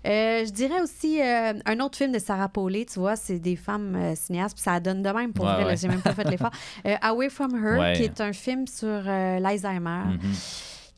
[0.06, 3.56] Euh, je dirais aussi euh, un autre film de Sarah Paulet, tu vois, c'est des
[3.56, 6.52] femmes cinéastes, puis ça donne de même pour Ouais, vrai, j'ai même pas fait l'effort.
[7.02, 10.04] Away from Her, qui est un film sur l'Alzheimer.
[10.06, 10.18] Mhm.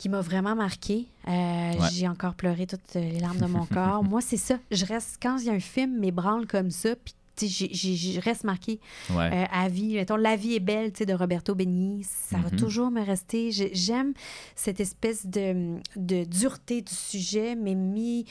[0.05, 1.07] Qui m'a vraiment marqué.
[1.27, 1.89] Euh, Ouais.
[1.95, 4.05] J'ai encore pleuré toutes les larmes de mon corps.
[4.05, 4.59] Moi, c'est ça.
[4.71, 8.21] Je reste, quand il y a un film m'ébranle comme ça, puis tu sais, je
[8.21, 9.31] reste marquée Ouais.
[9.33, 9.95] euh, à vie.
[9.95, 12.57] Mettons, La vie est belle tu sais, de Roberto Benigni, ça va Mhm.
[12.57, 13.51] toujours me rester.
[13.51, 14.13] J'ai- J'aime
[14.55, 18.27] cette espèce de, de dureté du sujet, mais mis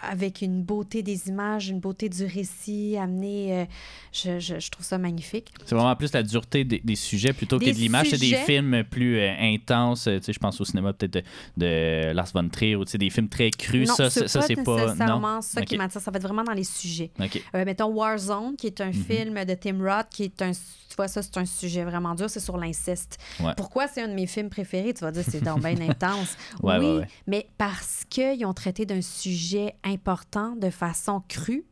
[0.00, 3.60] avec une beauté des images, une beauté du récit, amené.
[3.60, 3.64] euh,
[4.12, 5.52] je, je- je trouve ça magnifique.
[5.64, 8.08] C'est vraiment plus la dureté des, des sujets plutôt que Des de l'image.
[8.10, 10.06] C'est des films plus euh, intenses.
[10.08, 11.22] euh, Tu sais, je pense au cinéma peut-être de,
[11.58, 13.88] de Lars von Trier ou tu sais, des films très crus.
[13.88, 14.72] non, ça, c'est pas.
[14.72, 14.86] Non?
[14.86, 15.78] nécessairement ça qui Ok.
[15.78, 16.00] m'attire.
[16.00, 17.10] Ça va être vraiment dans les sujets.
[17.20, 17.42] Ok.
[17.54, 18.92] Euh, mettons Warzone, qui est un Mhm.
[18.94, 20.52] film de Tim Roth, qui est un.
[20.92, 23.16] Tu vois, ça, c'est un sujet vraiment dur, c'est sur l'inceste.
[23.40, 23.54] Ouais.
[23.56, 24.92] Pourquoi c'est un de mes films préférés?
[24.92, 26.36] Tu vas dire, c'est donc bien intense.
[26.62, 31.64] Ouais, oui, ouais, mais parce qu'ils ont traité d'un sujet important de façon crue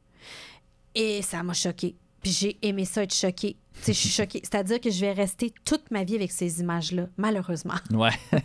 [0.95, 1.97] et ça m'a choqué.
[2.23, 3.57] Puis j'ai aimé ça être choquée.
[3.87, 4.41] Je suis choquée.
[4.43, 7.75] C'est-à-dire que je vais rester toute ma vie avec ces images-là, malheureusement.
[7.93, 8.11] Ouais.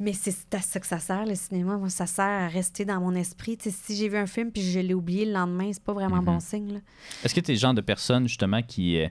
[0.00, 1.76] Mais c'est à ça que ça sert, le cinéma.
[1.76, 3.58] Moi, ça sert à rester dans mon esprit.
[3.60, 6.24] Si j'ai vu un film puis je l'ai oublié le lendemain, c'est pas vraiment Mhm.
[6.24, 6.80] bon signe.
[7.24, 8.98] Est-ce que tu es le genre de personne, justement, qui.
[9.00, 9.08] euh,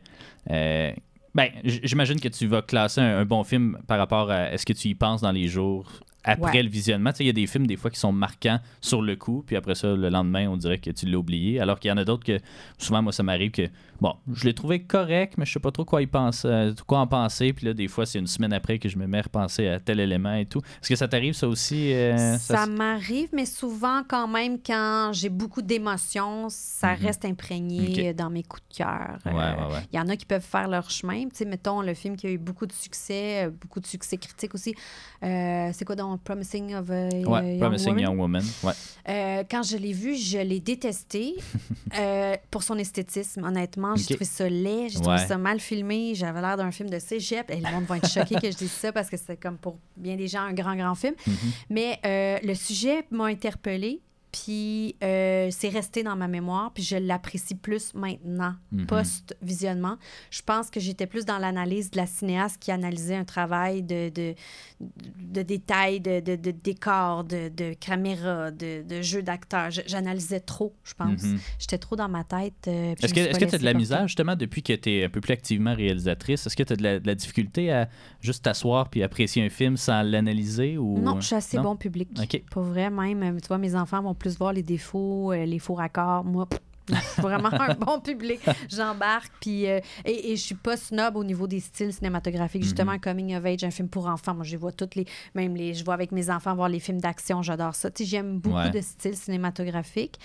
[0.49, 0.91] euh,
[1.36, 4.73] Ben, j'imagine que tu vas classer un, un bon film par rapport à est-ce que
[4.73, 5.89] tu y penses dans les jours?
[6.23, 6.63] Après Ouais.
[6.63, 7.12] le visionnement.
[7.12, 9.43] Tu sais, il y a des films des fois qui sont marquants sur le coup,
[9.45, 11.59] puis après ça, le lendemain, on dirait que tu l'as oublié.
[11.59, 12.39] Alors qu'il y en a d'autres que,
[12.77, 13.63] souvent, moi, ça m'arrive que,
[13.99, 16.07] bon, je l'ai trouvé correct, mais je sais pas trop quoi y
[16.45, 17.51] euh, quoi en penser.
[17.53, 19.79] Puis là, des fois, c'est une semaine après que je me mets à repenser à
[19.79, 20.59] tel élément et tout.
[20.81, 21.91] Est-ce que ça t'arrive, ça aussi?
[21.93, 27.01] euh, Ça m'arrive, mais souvent, quand même, quand j'ai beaucoup d'émotions, ça Mhm.
[27.05, 29.19] reste imprégné dans mes coups de cœur.
[29.25, 29.79] Ouais, Euh, ouais.
[29.91, 31.23] Il y en a qui peuvent faire leur chemin.
[31.25, 34.53] Tu sais, mettons, le film qui a eu beaucoup de succès, beaucoup de succès critique
[34.55, 34.75] aussi.
[35.21, 38.04] C'est quoi Promising of a Ouais, Young Promising Woman?
[38.04, 38.43] Young Woman.
[38.63, 38.73] Ouais.
[39.10, 41.36] Euh, quand je l'ai vu, je l'ai détesté
[41.99, 43.95] euh, pour son esthétisme, honnêtement.
[43.95, 45.26] J'ai trouvé ça laid, j'ai trouvé Ouais.
[45.28, 46.13] ça mal filmé.
[46.15, 47.49] J'avais l'air d'un film de cégep.
[47.52, 49.78] Et le monde va être choqué que je dise ça parce que c'est comme pour
[49.97, 51.13] bien des gens un grand, grand film.
[51.28, 51.36] Mhm.
[51.69, 54.02] Mais euh, le sujet m'a interpellée.
[54.34, 58.88] Puis euh, c'est resté dans ma mémoire, puis je l'apprécie plus maintenant, Mhm.
[58.88, 59.98] post-visionnement.
[60.32, 64.10] Je pense que j'étais plus dans l'analyse de la cinéaste qui analysait un travail de,
[64.10, 64.34] de,
[64.82, 69.69] de détails, de, de, de décors, de, de caméra, de, de jeu d'acteurs.
[69.69, 71.22] Je- J'analysais trop, je pense.
[71.24, 71.39] Mhm.
[71.60, 72.54] J'étais trop dans ma tête.
[72.67, 75.22] euh, Est-ce que tu as de la misère, justement, depuis que tu es un peu
[75.22, 76.48] plus activement réalisatrice?
[76.48, 77.88] Est-ce que tu as de la, de la difficulté à
[78.19, 80.78] juste t'asseoir puis apprécier un film sans l'analyser?
[80.80, 81.63] ou Non, je suis assez Non?
[81.63, 82.10] bon public.
[82.19, 82.43] OK.
[82.50, 85.75] Pour vrai, même, tu vois, mes enfants vont plus voir les défauts, euh, les faux
[85.75, 86.23] raccords.
[86.23, 86.47] Moi,
[87.17, 88.41] vraiment un bon public.
[88.69, 89.67] J'embarque, puis...
[89.69, 92.63] euh, et, et je suis pas snob au niveau des styles cinématographiques.
[92.63, 94.33] Justement, un coming of age, un film pour enfants.
[94.36, 95.05] Moi, je vois toutes les...
[95.33, 95.73] Même les...
[95.73, 97.41] Je vois avec mes enfants voir les films d'action.
[97.41, 97.89] J'adore ça.
[97.99, 98.69] J'aime beaucoup Ouais.
[98.71, 100.19] de styles cinématographiques.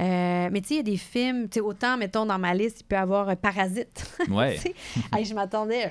[0.00, 1.48] Euh, mais tu sais, il y a des films...
[1.48, 4.04] Tu sais, autant, mettons, dans ma liste, il peut y avoir euh, Parasite.
[4.30, 4.54] Ouais.
[4.56, 4.74] Tu sais,
[5.14, 5.88] hey, je m'attendais,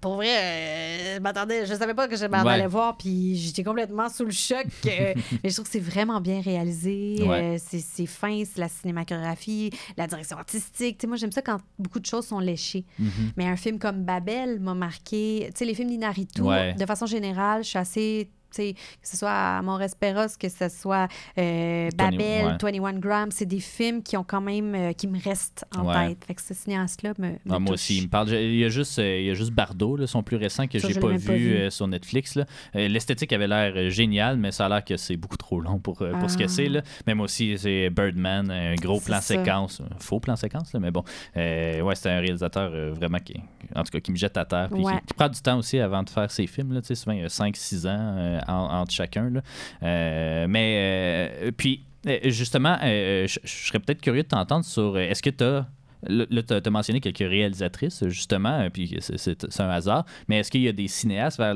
[0.00, 2.52] pour vrai, euh, je m'attendais, je savais pas que je m'en Ouais.
[2.52, 4.66] allais voir, puis j'étais complètement sous le choc.
[4.86, 7.56] euh, mais je trouve que c'est vraiment bien réalisé, Ouais.
[7.58, 10.98] c'est fin, c'est la cinématographie, la direction artistique.
[10.98, 12.84] Tu sais, moi, j'aime ça quand beaucoup de choses sont léchées.
[12.98, 13.32] Mhm.
[13.36, 15.46] Mais un film comme Babel m'a marqué.
[15.54, 18.30] Tu sais, les films d'Inaritu, de façon générale, je suis assez.
[18.56, 22.56] Que ce soit à Esperos, que ce soit euh, Babel, ouais.
[22.60, 24.74] 21 Grams, c'est des films qui ont quand même.
[24.74, 26.08] euh, qui me restent en Ouais.
[26.08, 26.24] tête.
[26.26, 27.28] Fait que ce cinéaste-là me.
[27.30, 27.70] me Ah, moi touche.
[27.74, 28.30] aussi, il me parle.
[28.30, 30.78] Il y a juste, euh, il y a juste Bardot, là, son plus récent, que
[30.78, 31.70] Ça, j'ai je pas, vu, pas vu.
[31.70, 32.34] sur Netflix.
[32.36, 32.44] là.
[32.74, 36.30] L'esthétique avait l'air géniale, mais ça a l'air que c'est beaucoup trop long pour, pour
[36.30, 36.48] ce que Ah.
[36.48, 36.68] c'est.
[36.68, 36.82] là.
[37.06, 39.20] Même aussi, c'est Birdman, un gros C'est plan ça.
[39.22, 39.80] séquence.
[39.80, 41.04] Un faux plan séquence, là, mais bon.
[41.34, 43.34] Ouais, c'est un réalisateur vraiment qui,
[43.74, 44.68] en tout cas, qui me jette à terre.
[44.72, 44.94] puis Ouais.
[45.00, 46.72] qui, qui prend du temps aussi avant de faire ses films.
[46.72, 49.30] Là, Tu sais, souvent, il y a 5-6 ans euh, en- entre chacun.
[49.30, 49.40] là.
[49.82, 54.98] Euh, mais, euh, puis, euh, justement, je serais peut-être curieux de t'entendre sur.
[54.98, 55.66] Est-ce que tu as.
[56.06, 60.68] Là, tu as mentionné quelques réalisatrices, justement, puis c'est- un hasard, mais est-ce qu'il y
[60.68, 61.54] a des cinéastes vers,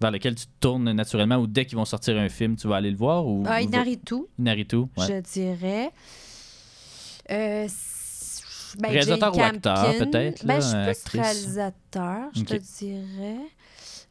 [0.00, 2.92] vers lesquels tu tournes naturellement ou dès qu'ils vont sortir un film, tu vas aller
[2.92, 3.26] le voir?
[3.26, 4.86] Ou, Ah, Inaritu, Inaritu, ouais.
[4.98, 5.90] je dirais.
[7.32, 7.66] Euh,
[8.78, 11.20] ben, Réalisateur ou acteur, peut-être, Ben, je suis plus actrice.
[11.20, 13.36] réalisateur, je te dirais.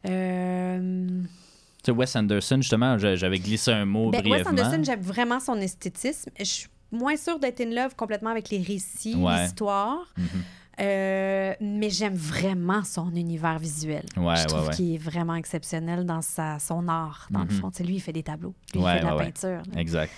[0.08, 1.22] Euh,
[1.82, 4.50] Tu sais, Wes Anderson, justement, j'avais glissé un mot ben, Wes brièvement.
[4.50, 6.30] Anderson, j'aime vraiment son esthétisme.
[6.38, 9.42] Je suis moins sûre d'être in love complètement avec les récits, Ouais.
[9.42, 10.06] l'histoire.
[10.16, 10.26] Mhm.
[10.82, 14.04] Euh, mais j'aime vraiment son univers visuel.
[14.16, 14.74] Ouais, je trouve ouais.
[14.74, 17.48] qu'il est vraiment exceptionnel dans sa, son art, dans Mhm.
[17.48, 17.70] le fond.
[17.70, 18.54] Tu sais, lui, il fait des tableaux.
[18.74, 19.62] Lui, il fait de la peinture.
[19.76, 20.12] Exact.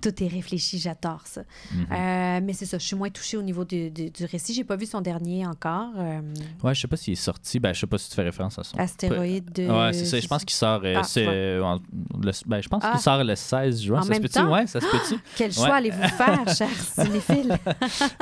[0.00, 1.42] Tout est réfléchi, j'adore ça.
[1.72, 1.86] Mhm.
[1.92, 4.54] Euh, mais c'est ça, je suis moins touchée au niveau du, du- du récit.
[4.54, 5.90] J'ai pas vu son dernier encore.
[5.98, 6.20] euh,
[6.62, 7.58] Ouais, je sais pas s'il est sorti.
[7.60, 8.78] Ben, je sais pas si tu fais référence à son.
[8.78, 9.66] Astéroïde de.
[9.68, 10.18] Ouais, c'est ça.
[10.20, 10.80] Je pense qu'il sort.
[10.84, 10.94] euh,
[11.62, 11.78] Ah, en-
[12.22, 12.92] le- ben, je pense Ah.
[12.92, 13.98] qu'il sort le 16 juin.
[14.00, 14.46] En ça même se peut-tu?
[14.46, 15.20] Ouais, ça se peut-tu?
[15.36, 17.58] Quel choix allez-vous faire, cher cinéphile?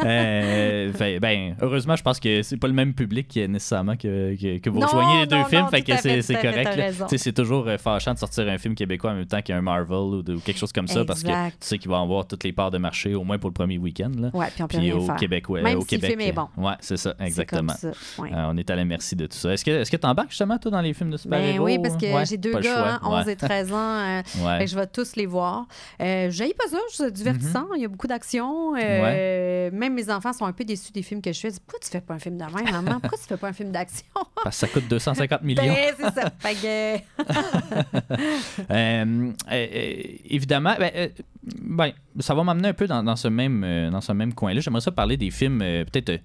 [0.04, 3.96] Euh, fait- ben, heureusement, je pense que c'est pas le même public qui est nécessairement
[3.96, 5.62] que, que, que vous Non, rejoignez les deux non, films.
[5.62, 7.16] non, fait que c'est correct.
[7.16, 10.22] C'est toujours euh, fâchant de sortir un film québécois en même temps qu'un Marvel ou,
[10.22, 12.52] de- ou quelque chose comme ça parce que tu sais qu'il va avoir toutes les
[12.52, 14.10] parts de marché, au moins pour le premier week-end.
[14.18, 14.30] Là.
[14.34, 15.16] Ouais, puis on peut Puis rien au faire.
[15.16, 16.48] Québec, ouais, Même au si le film est bon.
[16.58, 17.74] euh, Ouais, c'est ça, exactement.
[17.74, 17.90] Ça.
[18.18, 18.30] ouais.
[18.32, 19.52] Euh, on est à la merci de tout ça.
[19.52, 21.64] Est-ce que est-ce que tu embarques justement, toi, dans les films de Ben super-héros?
[21.64, 22.88] oui, parce que Ouais, j'ai deux gars, choix.
[22.88, 23.32] hein, 11 Ouais.
[23.32, 24.22] et 13 ans.
[24.60, 25.66] que je vais tous les voir.
[26.00, 27.66] Euh, J'aille pas ça, c'est divertissant.
[27.76, 28.72] Il y a beaucoup d'action.
[28.74, 31.48] Même mes enfants sont un peu déçus des films que je fais.
[31.66, 33.00] Pourquoi tu fais pas un film de même, maman?
[33.00, 34.06] Pourquoi tu fais pas un film d'action?
[34.42, 35.62] Parce que ça coûte 250 millions.
[35.62, 36.30] Ben, c'est ça.
[36.38, 37.04] Fait que,
[38.70, 41.10] Euh, euh, euh, évidemment, ben,
[41.42, 44.60] ben, ça va m'amener un peu dans, dans ce même, dans ce même coin-là.
[44.60, 46.18] J'aimerais ça parler des films, peut-être euh,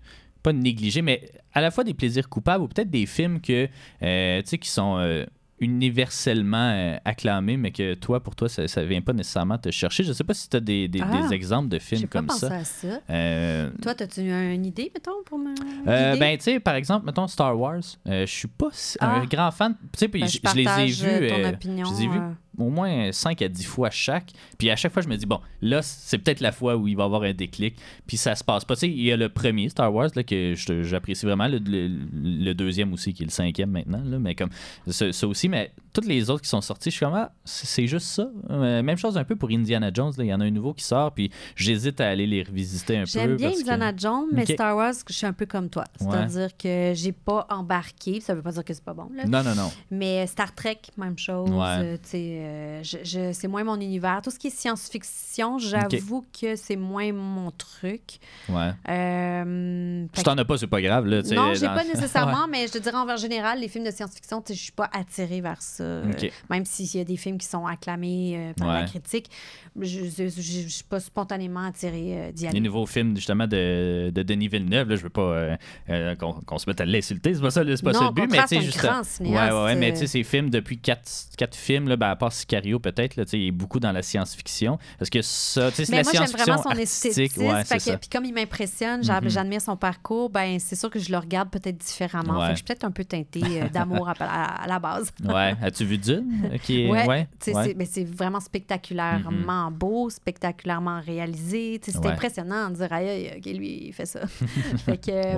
[0.43, 4.49] pas négligés, mais à la fois des plaisirs coupables ou peut-être des films que, tu
[4.49, 5.25] sais, qui sont
[5.59, 10.03] universellement euh, acclamés, mais que toi, pour toi, ça ne vient pas nécessairement te chercher.
[10.03, 12.27] Je sais pas si tu as des, des- Ah, des exemples de films pas comme
[12.27, 12.55] pensé ça.
[12.55, 12.87] à ça.
[13.09, 15.53] Euh, Toi, as-tu une idée, mettons, pour me.
[15.87, 17.81] euh, ben, tu sais, par exemple, mettons Star Wars.
[18.07, 18.67] Euh, je suis pas
[19.01, 19.25] un Ah.
[19.29, 19.75] grand fan.
[19.93, 20.93] Tu sais, puis Ben, je, je les ai vus.
[20.93, 21.05] je
[21.95, 22.19] les ai vus.
[22.59, 24.31] Au moins 5 à 10 fois chaque.
[24.57, 26.95] Puis à chaque fois, je me dis, bon, là, c'est peut-être la fois où il
[26.95, 27.75] va y avoir un déclic.
[28.07, 28.75] Puis ça se passe pas.
[28.75, 32.53] Tu sais, il y a le premier Star Wars là, que j'apprécie vraiment, le, le-
[32.53, 34.01] deuxième aussi, qui est le cinquième maintenant.
[34.03, 34.49] Là, mais comme
[34.87, 38.07] ça aussi, mais toutes les autres qui sont sortis, je suis comme, ah, c'est juste
[38.07, 38.29] ça.
[38.49, 40.13] Euh, même chose un peu pour Indiana Jones.
[40.17, 40.23] là.
[40.23, 43.01] Il y en a un nouveau qui sort, puis j'hésite à aller les revisiter un
[43.03, 43.07] peu.
[43.07, 44.45] J'aime bien parce que- Indiana Jones, mais.
[44.45, 45.83] Star Wars, je suis un peu comme toi.
[46.01, 46.07] Ouais.
[46.09, 48.19] C'est-à-dire que j'ai pas embarqué.
[48.21, 49.25] Ça veut pas dire que c'est pas bon, là.
[49.25, 49.71] Non, non, non.
[49.91, 51.49] Mais Star Trek, même chose.
[51.49, 51.95] Ouais.
[51.95, 54.21] euh, euh, je, je- c'est moins mon univers.
[54.23, 58.19] Tout ce qui est science-fiction, j'avoue que c'est moins mon truc.
[58.49, 58.71] Ouais.
[58.89, 61.05] Euh, Si t'en as pas, c'est pas grave.
[61.05, 63.91] Là, non, j'ai dans- pas nécessairement, mais je te dirais en général, les films de
[63.91, 65.78] science-fiction, je suis pas attirée vers ça.
[65.81, 66.11] Euh.
[66.49, 69.29] Même s'il y a des films qui sont acclamés euh, par la critique,
[69.79, 70.29] je, je
[70.67, 72.59] suis pas spontanément attirée euh, d'y Les aller.
[72.59, 75.57] nouveaux films justement de, de Denis Villeneuve, là, je veux pas
[76.19, 78.41] qu'on se mette à l'insulter, c'est pas ça, c'est pas Non, ça le but, mais
[78.43, 78.77] tu sais, juste.
[78.79, 82.09] grand cinéaste, ouais, ouais, mais tu sais, ces films, depuis quatre, quatre films, là, ben,
[82.09, 84.77] à part Sicario peut-être, il est beaucoup dans la science-fiction.
[84.97, 87.41] Parce que ça, tu sais, la moi, j'aime science-fiction vraiment son esthétisme.
[87.43, 87.63] Ouais.
[87.99, 89.29] Puis comme il m'impressionne, Mhm.
[89.29, 92.39] j'admire son parcours, ben c'est sûr que je le regarde peut-être différemment.
[92.39, 92.47] Ouais.
[92.47, 93.41] Fait que je suis peut-être un peu teintée
[93.73, 95.11] d'amour à, à- à la base.
[95.23, 96.51] Ouais, as-tu vu Dune?
[96.63, 96.89] Qui est...
[96.91, 97.05] Ouais,
[97.53, 101.79] ouais, c'est- vraiment spectaculairement beau, spectaculairement réalisé.
[101.81, 104.25] Tu sais, C'est impressionnant de dire, aïe, aïe, OK, lui, il fait ça.
[104.27, 105.35] fait que.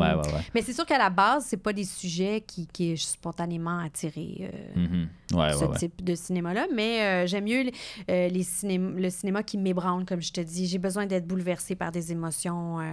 [0.54, 4.52] Mais c'est sûr qu'à la base, c'est pas des sujets qui, qui est spontanément attirés.
[4.76, 5.08] euh, Mhm.
[5.34, 7.74] Ouais, ce ouais, type de cinéma-là, mais euh, j'aime mieux les,
[8.10, 10.68] euh, les ciném- le cinéma qui m'ébranle, comme je te dis.
[10.68, 12.80] J'ai besoin d'être bouleversée par des émotions.
[12.80, 12.84] euh,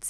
[0.00, 0.08] tu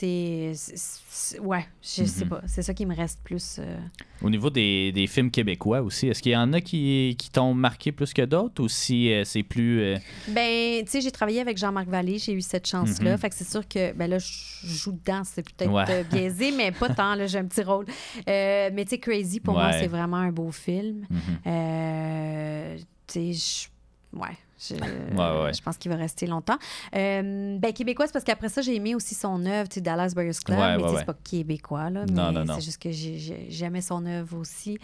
[0.56, 2.28] sais, ouais, je sais Mhm.
[2.30, 2.40] pas.
[2.46, 3.58] C'est ça qui me reste plus.
[3.60, 3.76] euh,
[4.22, 7.54] Au niveau des, des films québécois aussi, est-ce qu'il y en a qui, qui t'ont
[7.54, 9.94] marqué plus que d'autres ou si c'est plus.
[10.26, 13.12] Ben, tu sais, j'ai travaillé avec Jean-Marc Vallée, j'ai eu cette chance-là.
[13.12, 13.18] Mhm.
[13.18, 14.26] Fait que c'est sûr que, ben là, je
[14.66, 17.84] joue dedans, c'est peut-être biaisé, mais pas tant, là, j'ai un petit rôle.
[18.26, 21.06] Mais tu sais, Crazy, pour moi, c'est vraiment un beau film.
[21.08, 21.33] mhm.
[21.46, 23.68] Euh, tu sais,
[24.12, 24.36] ouais.
[24.68, 25.52] Je, ouais.
[25.52, 26.56] je pense qu'il va rester longtemps.
[26.94, 30.12] Euh, ben, québécois, c'est parce qu'après ça, j'ai aimé aussi son œuvre, tu sais, Dallas
[30.14, 30.58] Buyers Club.
[30.58, 32.04] Ouais, mais c'est pas québécois, là.
[32.06, 32.54] Non, mais non, non.
[32.54, 34.78] C'est juste que j'ai- j'ai- j'aimais son œuvre aussi.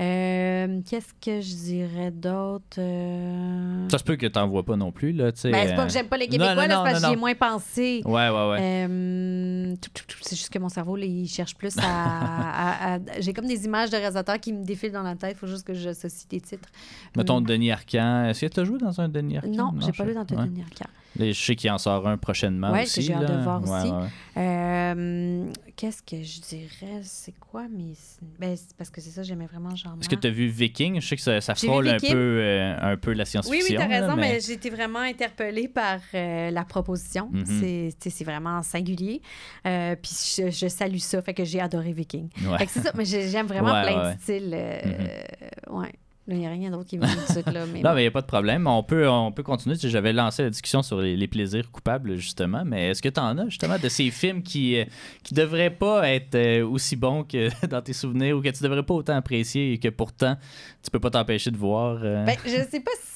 [0.00, 2.78] Euh, Qu'est-ce que je dirais d'autre?
[2.78, 5.50] Euh, Ça se peut que t'en vois pas non plus, là, tu sais.
[5.50, 7.12] Ben, c'est pas euh, que j'aime pas les Québécois, non, là, c'est parce que j'y
[7.12, 8.02] ai moins pensé.
[8.04, 8.58] Ouais, ouais, ouais.
[8.88, 9.74] Euh,
[10.22, 11.82] c'est juste que mon cerveau, là, il cherche plus à.
[11.84, 15.32] à- à- J'ai comme des images de réalisateurs qui me défilent dans la tête.
[15.36, 16.68] Il faut juste que j'associe des titres.
[17.16, 17.40] Mettons.
[17.40, 18.24] Denis Arcand.
[18.26, 19.50] Est-ce que tu as joué dans un Denis Arcand?
[19.72, 20.48] Non, j'ai pas lu dans ton ouais.
[21.16, 22.98] Là, je sais qu'il en sort un prochainement Ouais, aussi.
[22.98, 23.92] que j'ai hâte de voir Ouais, aussi.
[24.36, 27.00] Euh, Qu'est-ce que je dirais?
[27.02, 27.94] C'est quoi mes.
[28.40, 29.96] Ben, parce que c'est ça, j'aimais vraiment genre.
[30.00, 31.00] Est-ce que tu as vu Viking?
[31.00, 33.66] Je sais que ça, ça frôle un peu, euh, un peu la Oui, science-fiction.
[33.68, 37.28] oui, t'as là, raison, mais, j'ai été vraiment interpellée par euh, la proposition.
[37.32, 37.44] Mhm.
[38.00, 39.20] C'est- tu vraiment singulier.
[39.62, 42.28] Puis je, je salue ça, fait que j'ai adoré Viking.
[42.44, 42.66] Ouais.
[42.68, 44.56] C'est ça, mais j'ai- j'aime vraiment plein de styles.
[45.68, 45.76] Mhm.
[45.76, 45.92] ouais.
[46.26, 47.66] Il n'y a rien d'autre qui me vient tout de suite, là.
[47.66, 47.94] Mais Non, bon.
[47.96, 48.66] mais il n'y a pas de problème.
[48.66, 49.76] On peut, on peut continuer.
[49.78, 52.62] J'avais lancé la discussion sur les, les plaisirs coupables, justement.
[52.64, 54.84] Mais est-ce que tu en as, justement, de ces films qui ne
[55.22, 58.82] qui devraient pas être euh, aussi bons que dans tes souvenirs ou que tu devrais
[58.82, 60.36] pas autant apprécier et que pourtant,
[60.82, 61.98] tu peux pas t'empêcher de voir?
[62.02, 62.24] euh?
[62.24, 63.13] Ben, je sais pas si,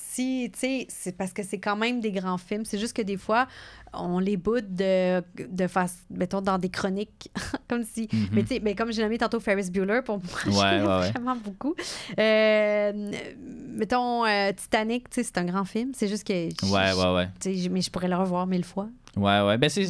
[0.53, 2.65] tu sais, c'est parce que c'est quand même des grands films.
[2.65, 3.47] C'est juste que des fois,
[3.93, 7.31] on les boude de, de face, mettons, dans des chroniques,
[7.69, 8.09] comme si.
[8.13, 8.29] Mhm.
[8.33, 10.69] Mais tu sais, ben, comme j'ai nommé tantôt Ferris Bueller, pour moi,
[11.01, 11.75] Ouais, vraiment beaucoup.
[12.19, 13.11] Euh,
[13.77, 15.93] mettons, euh, Titanic, tu sais, c'est un grand film.
[15.95, 16.33] C'est juste que.
[16.33, 17.29] Ouais, ouais, ouais.
[17.41, 18.89] tu sais, mais je pourrais le revoir mille fois.
[19.17, 19.59] Ouais, ouais.
[19.59, 19.85] Ben, c'est.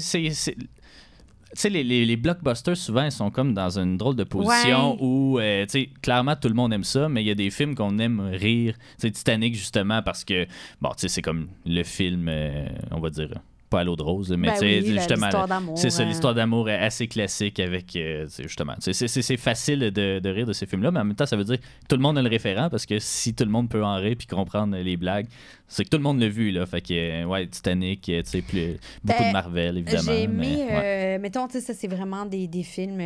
[1.55, 4.93] Tu sais, les, les, les blockbusters, souvent, ils sont comme dans une drôle de position
[4.93, 4.99] Ouais.
[5.01, 7.51] où, euh, tu sais, clairement, tout le monde aime ça, mais il y a des
[7.51, 8.75] films qu'on aime rire.
[9.01, 10.47] Tu sais, Titanic, justement, parce que,
[10.83, 13.31] bon, tu sais, c'est comme le film, euh, on va dire,
[13.69, 16.07] pas à l'eau de rose, mais Ben oui, justement, l'histoire d'amour, c'est ça, euh.
[16.07, 20.67] l'histoire d'amour est assez classique avec, euh, justement, c'est- facile de, de rire de ces
[20.67, 22.69] films-là, mais en même temps, ça veut dire que tout le monde a le référent
[22.71, 25.27] parce que si tout le monde peut en rire puis comprendre les blagues,
[25.67, 26.65] c'est que tout le monde l'a vu, là.
[26.67, 30.03] Fait que, euh, ouais, Titanic, euh, tu sais, plus- beaucoup Ben, de Marvel, évidemment.
[30.13, 31.17] J'ai aimé, mais, ouais.
[31.17, 33.03] euh, mettons, tu sais, ça, c'est vraiment des, des films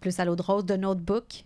[0.00, 1.44] plus à l'eau de rose, de Notebook.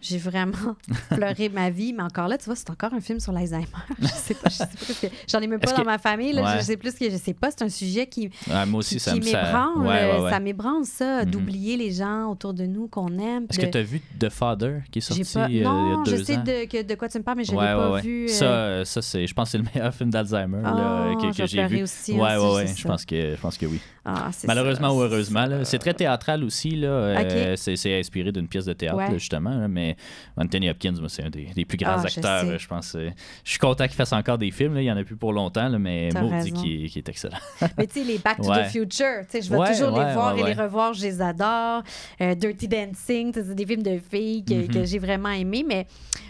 [0.00, 0.76] J'ai vraiment
[1.10, 3.66] pleuré ma vie, mais encore là, tu vois, c'est encore un film sur l'Alzheimer.
[4.00, 6.32] je sais pas, je sais pas j'en ai même pas dans que- ma famille.
[6.32, 6.58] Là, Ouais.
[6.58, 7.50] Je sais plus que je sais pas.
[7.50, 9.42] C'est un sujet qui, Ouais, moi aussi, qui, ça qui me ça...
[9.42, 9.78] m'ébranle.
[9.86, 10.30] Ouais, ouais, ouais.
[10.30, 13.46] Ça m'ébranle ça, d'oublier les gens autour de nous qu'on aime.
[13.50, 15.44] Est-ce de- que tu as vu The Father qui est sorti pas...
[15.44, 16.44] euh, il y a Non, deux je sais ans?
[16.44, 18.24] de, que- de quoi tu me parles, mais je l'ai pas vu.
[18.26, 21.36] euh, Ça, euh, ça c'est, je pense que c'est le meilleur film d'Alzheimer Ah, que,
[21.36, 21.82] que j'ai vu.
[21.82, 23.80] aussi, ouais, hein, ouais, pense que, je pense que oui.
[24.10, 25.46] Ah, Malheureusement ça, ou heureusement.
[25.64, 26.70] C'est très théâtral aussi.
[26.70, 26.88] Là.
[26.88, 29.10] Euh, c'est, inspiré d'une pièce de théâtre, Ouais.
[29.10, 29.50] là, justement.
[29.58, 29.96] là, Mais
[30.36, 32.94] Anthony Hopkins, c'est un des, des plus grands Ah, acteurs, je pense.
[32.94, 33.10] euh,
[33.44, 34.74] Je suis content qu'il fasse encore des films.
[34.74, 34.80] Là.
[34.80, 37.36] Il n'y en a plus pour longtemps, mais maudit qui est, qui est excellent.
[37.76, 38.66] Mais tu sais, les Back to Ouais.
[38.66, 41.82] the Future, je vais Ouais, toujours les voir et les revoir, je les adore.
[42.20, 44.68] Euh, Dirty Dancing, c'est des films de filles que, Mhm.
[44.68, 45.86] que j'ai vraiment aimés, mais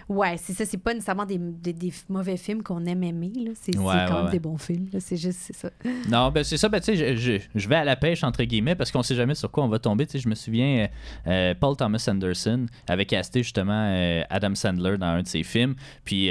[0.08, 3.32] ouais, c'est ça, c'est pas nécessairement des, des- des mauvais films qu'on aime aimer.
[3.60, 5.70] C'est quand même des bons films, c'est juste, c'est ça.
[6.08, 8.74] Non, ben c'est ça, ben tu sais, je, je- vais à la pêche, entre guillemets,
[8.74, 10.06] parce qu'on sait jamais sur quoi on va tomber.
[10.06, 10.86] Tu sais, je me souviens, euh,
[11.30, 15.74] euh, Paul Thomas Anderson avait casté justement euh, Adam Sandler dans un de ses films,
[16.04, 16.30] puis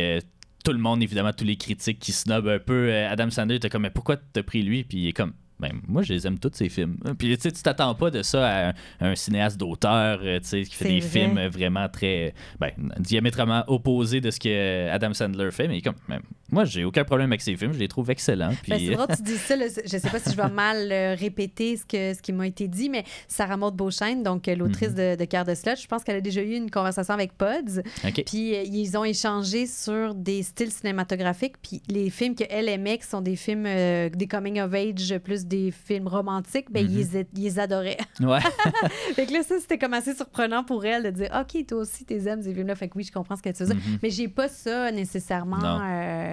[0.66, 3.84] tout le monde, évidemment, tous les critiques qui snobent un peu Adam Sandler, était comme,
[3.84, 4.84] mais pourquoi t'as pris lui?
[4.84, 6.98] Puis il est comme, ben, moi, je les aime tous ces films.
[7.18, 10.64] Puis, tu sais, tu t'attends pas de ça à un, un cinéaste d'auteur, tu sais,
[10.64, 11.10] qui fait des vrai.
[11.10, 15.68] films vraiment très, ben, diamétralement opposés de ce que Adam Sandler fait.
[15.68, 16.20] Mais il est comme, ben,
[16.50, 18.54] moi, j'ai aucun problème avec ces films, je les trouve excellents.
[18.64, 19.56] Puis, Ben, c'est drôle tu dis ça.
[19.56, 19.66] là.
[19.86, 22.68] Je sais pas si je vais mal euh, répéter ce, que, ce qui m'a été
[22.68, 24.96] dit, mais Sarah Maud Beauchesne, donc euh, l'autrice Mhm.
[24.96, 27.82] de, de Cœur de Slot, je pense qu'elle a déjà eu une conversation avec Pods.
[28.26, 31.56] Puis euh, ils ont échangé sur des styles cinématographiques.
[31.62, 35.46] Puis les films qu'elle aimait, qui sont des films, euh, des coming of age, plus
[35.46, 36.98] des films romantiques, ben, Mhm.
[37.00, 37.98] ils, les- ils adoraient.
[38.22, 38.40] Ouais.
[39.16, 42.06] fait que là, ça, c'était comme assez surprenant pour elle de dire OK, toi aussi,
[42.06, 42.76] t'es aimes ces films-là.
[42.76, 43.76] Fait que oui, je comprends ce que tu veux dire.
[43.84, 44.00] Mhm.
[44.04, 45.80] Mais j'ai pas ça nécessairement Non.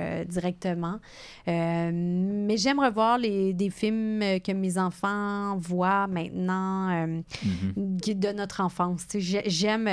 [0.05, 0.98] Euh, directement.
[1.48, 7.07] Euh, mais j'aime revoir les, des films que mes enfants voient maintenant euh,
[7.44, 7.98] Mhm.
[8.02, 9.07] qui- de notre enfance.
[9.18, 9.88] J'aime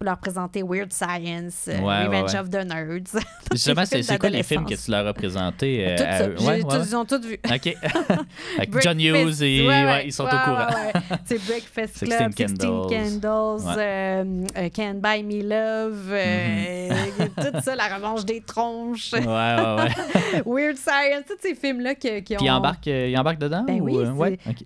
[0.00, 2.38] leur présenter Weird Science, euh, Ouais, Revenge ouais.
[2.38, 3.22] of the Nerds.
[3.52, 5.96] Justement, c'est quoi les films que tu leur as présentés euh,
[6.36, 6.56] Tout ça.
[6.56, 7.38] Ils ont tous vu.
[7.44, 7.76] OK.
[8.58, 10.68] Avec John Hughes, et, ils sont au courant.
[11.24, 13.20] C'est Breakfast 16 Club, 16 Candles.
[13.20, 14.24] Candles, euh,
[14.56, 16.88] euh, Can't Buy Me Love, euh,
[17.36, 20.42] tout ça, La Revanche des Tronches, Ouais, ouais, ouais.
[20.46, 22.38] Weird Science, tous ces films-là qui, qui ont...
[22.38, 23.64] Puis ils embarquent, ils embarquent dedans?
[23.66, 24.38] Ben ou, oui, euh, c'est- ouais?
[24.48, 24.56] OK.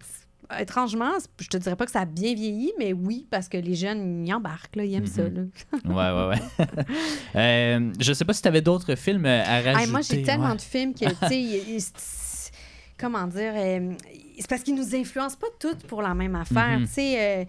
[0.59, 3.75] Étrangement, je te dirais pas que ça a bien vieilli, mais oui, parce que les
[3.75, 5.23] jeunes, ils embarquent, là, ils aiment ça.
[5.23, 5.51] Mhm.
[5.85, 5.95] Là.
[5.95, 6.67] Ouais, ouais, ouais.
[7.37, 9.83] euh, je sais pas si tu avais d'autres films à rajouter.
[9.83, 10.57] Hey, moi, j'ai tellement ouais.
[10.57, 11.93] de films que, tu sais,
[13.03, 13.95] comment dire, euh,
[14.39, 16.79] c'est parce qu'ils nous influencent pas toutes pour la même affaire.
[16.79, 16.87] Mhm.
[16.87, 17.45] Tu sais, euh,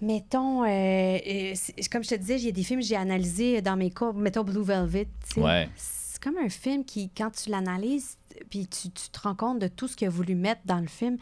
[0.00, 1.54] mettons, euh,
[1.90, 4.14] comme je te disais, il y a des films que j'ai analysés dans mes cours,
[4.14, 5.08] mettons Blue Velvet.
[5.36, 5.68] Ouais.
[5.76, 8.16] C'est comme un film qui, quand tu l'analyses,
[8.50, 10.86] puis tu, tu te rends compte de tout ce qu'il a voulu mettre dans le
[10.86, 11.16] film,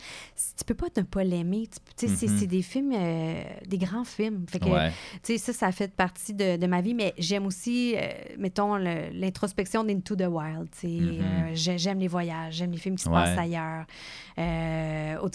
[0.57, 1.69] tu peux pas ne pas l'aimer.
[1.97, 4.45] Tu sais, c'est- c'est des films, euh, des grands films.
[4.49, 4.91] Fait que, Ouais.
[5.23, 8.01] tu sais, ça, ça fait partie de, de ma vie, mais j'aime aussi, euh,
[8.39, 10.69] mettons, l'introspection d'Into the Wild.
[10.73, 10.87] tu sais.
[10.89, 11.21] Mhm.
[11.21, 13.15] Euh, j'ai- j'aime les voyages, j'aime les films qui se Ouais.
[13.17, 13.85] passent ailleurs.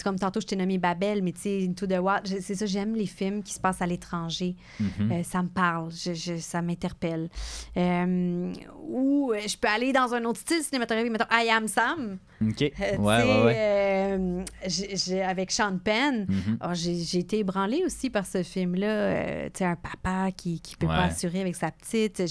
[0.04, 2.94] Comme tantôt, je t'ai nommé Babel, mais tu sais, Into the Wild, c'est ça, j'aime
[2.94, 4.54] les films qui se passent à l'étranger.
[4.80, 5.12] Mhm.
[5.12, 7.28] Euh, ça me parle, je- je- ça m'interpelle.
[8.88, 12.18] Ou je peux aller dans un autre style cinématographique, mettons I Am Sam.
[12.40, 12.62] OK.
[12.62, 14.44] Euh, Ouais, ouais, euh,
[15.26, 16.26] avec Sean Penn.
[16.62, 18.86] Oh, j'ai été ébranlée aussi par ce film-là.
[18.86, 22.22] Euh, tu sais, un papa qui qui peut pas assurer avec sa petite.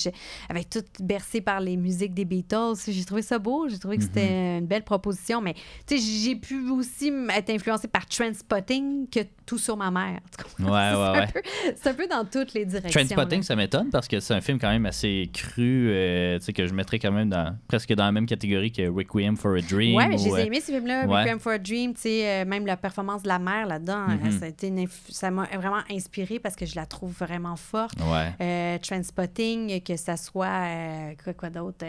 [0.49, 2.75] Avec tout bercé par les musiques des Beatles.
[2.87, 3.67] J'ai trouvé ça beau.
[3.67, 4.07] J'ai trouvé que Mhm.
[4.13, 5.41] c'était une belle proposition.
[5.41, 5.53] Mais
[5.85, 10.19] tu sais, j'ai pu aussi être influencée par Trendspotting que tout sur ma mère.
[10.59, 11.27] Ouais, ouais, C'est un ouais.
[11.33, 11.41] peu-
[11.75, 12.91] C'est un peu dans toutes les directions.
[13.01, 13.43] Trainspotting, là.
[13.43, 16.65] ça m'étonne parce que c'est un film quand même assez cru, euh, tu sais, que
[16.65, 19.95] je mettrais quand même dans, presque dans la même catégorie que Requiem for a Dream.
[19.95, 21.05] Ouais, mais j'ai euh, aimé ces films-là.
[21.07, 21.19] ouais.
[21.21, 24.19] Requiem for a Dream, tu sais, euh, même la performance de la mère là-dedans, Mhm.
[24.27, 27.99] euh, ça inf- ça m'a vraiment inspiré parce que je la trouve vraiment forte.
[27.99, 28.33] Ouais.
[28.39, 31.85] Euh, Transpotting, que ça soit quoi, quoi d'autre,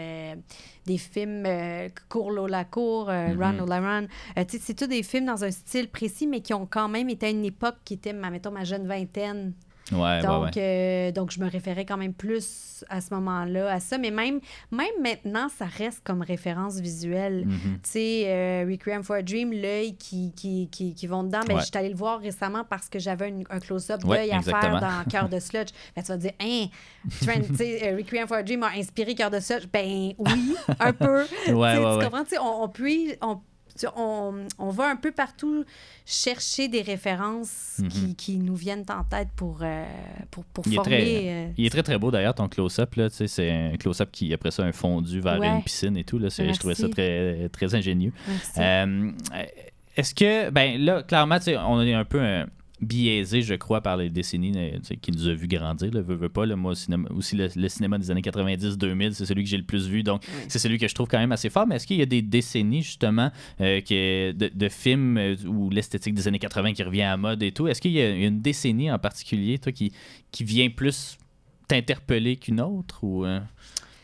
[0.85, 1.47] des films
[2.09, 3.41] Cours Lola Cour, euh, Mhm.
[3.41, 4.05] Run Lola Run.
[4.47, 7.09] Tu sais, c'est tous des films dans un style précis, mais qui ont quand même
[7.09, 9.53] été à une époque qui était, mettons, ma jeune vingtaine.
[9.91, 10.61] Ouais, donc, ouais.
[10.61, 13.97] euh, donc, je me référais quand même plus à ce moment-là à ça.
[13.97, 14.39] Mais même,
[14.71, 17.45] même maintenant, ça reste comme référence visuelle.
[17.47, 17.79] Mhm.
[17.83, 21.39] Tu sais, euh, Requiem for a Dream, l'œil qui, qui, qui, qui vont dedans.
[21.47, 21.61] Ben, Ouais.
[21.61, 25.09] Je suis allée le voir récemment parce que j'avais un close-up d'œil à faire dans
[25.09, 25.69] Cœur de Sludge.
[25.95, 26.65] Ben, tu vas te dire, hein,
[27.21, 29.65] Trent, euh, Requiem for a Dream a inspiré Cœur de Sludge.
[29.73, 31.25] Ben oui, un peu.
[31.45, 32.23] Tu comprends?
[32.23, 33.39] Tu sais, on, on, puis- on,
[33.95, 35.63] on, on va un peu partout
[36.05, 37.87] chercher des références Mhm.
[37.89, 39.85] qui, qui nous viennent en tête pour, euh,
[40.31, 40.97] pour, pour Il est former.
[40.97, 44.51] très- euh, Il est très très beau d'ailleurs ton close-up c'est un close-up qui après
[44.51, 45.47] ça un fondu vers Ouais.
[45.47, 48.11] une piscine et tout là, je trouvais ça très très ingénieux.
[48.57, 49.11] Euh,
[49.95, 52.45] Est-ce que ben là clairement tu sais, on est un peu euh,
[52.81, 56.29] biaisé je crois par les décennies euh, qui nous a vu grandir là, veux, veux
[56.29, 59.49] pas là, moi au cinéma, aussi le, le cinéma des années 90-2000 c'est celui que
[59.49, 60.43] j'ai le plus vu donc Oui.
[60.47, 62.21] c'est celui que je trouve quand même assez fort mais est-ce qu'il y a des
[62.21, 67.01] décennies justement euh, que- de, de films euh, où l'esthétique des années 80 qui revient
[67.03, 67.67] à mode et tout?
[67.67, 69.91] Est-ce qu'il y a une décennie en particulier toi qui,
[70.31, 71.17] qui vient plus
[71.67, 73.39] t'interpeller qu'une autre ou euh?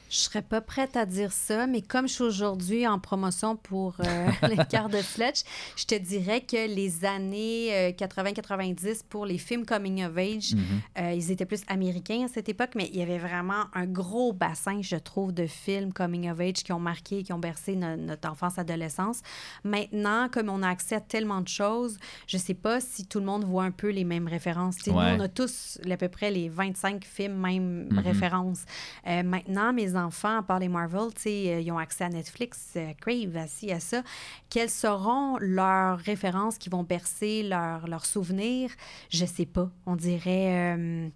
[0.10, 3.96] Je serais pas prête à dire ça, mais comme je suis aujourd'hui en promotion pour
[4.00, 5.42] euh, les quarts de Fletch,
[5.76, 10.62] je te dirais que les années 80-90 euh, pour les films coming of age, Mhm.
[11.00, 14.32] euh, ils étaient plus américains à cette époque, mais il y avait vraiment un gros
[14.32, 17.96] bassin, je trouve, de films coming of age qui ont marqué, qui ont bercé no-
[17.98, 19.22] notre enfance, adolescence.
[19.64, 21.98] Maintenant, comme on a accès à tellement de choses,
[22.28, 24.78] je sais pas si tout le monde voit un peu les mêmes références.
[24.86, 24.94] Ouais.
[24.94, 28.00] Nous, on a tous à peu près les 25 films, même Mhm.
[28.00, 28.66] références.
[29.08, 32.94] Euh, maintenant, mes enfants, à part les Marvel, euh, ils ont accès à Netflix, euh,
[33.00, 34.04] Crave, à ci, à ça.
[34.50, 38.70] Quelles seront leurs références qui vont bercer leurs leurs souvenirs?
[39.10, 39.70] Je sais pas.
[39.86, 40.76] On dirait...
[40.78, 41.10] euh,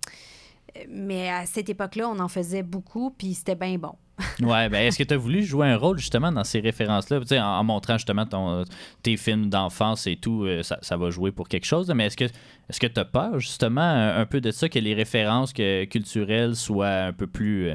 [0.88, 3.95] mais à cette époque-là, on en faisait beaucoup, puis c'était bien bon.
[4.41, 7.21] Ouais, ben est-ce que tu as voulu jouer un rôle justement dans ces références-là?
[7.32, 8.65] En, en montrant justement ton,
[9.01, 11.91] tes films d'enfance et tout, ça, va jouer pour quelque chose.
[11.95, 14.93] Mais est-ce que est-ce que tu as peur justement un, peu de ça, que les
[14.93, 17.71] références culturelles soient un peu plus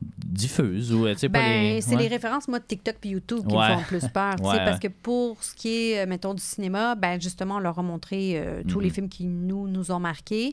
[0.00, 1.80] diffuses ou euh, tu sais Ben, les.
[1.80, 2.02] c'est ouais.
[2.02, 3.70] les références, moi, de TikTok puis YouTube qui Ouais.
[3.70, 4.36] me font plus peur.
[4.36, 7.56] tu sais, Ouais, Parce que pour ce qui est, euh, mettons, du cinéma, ben, justement,
[7.56, 10.52] on leur a montré euh, tous les films qui nous, nous ont marqués.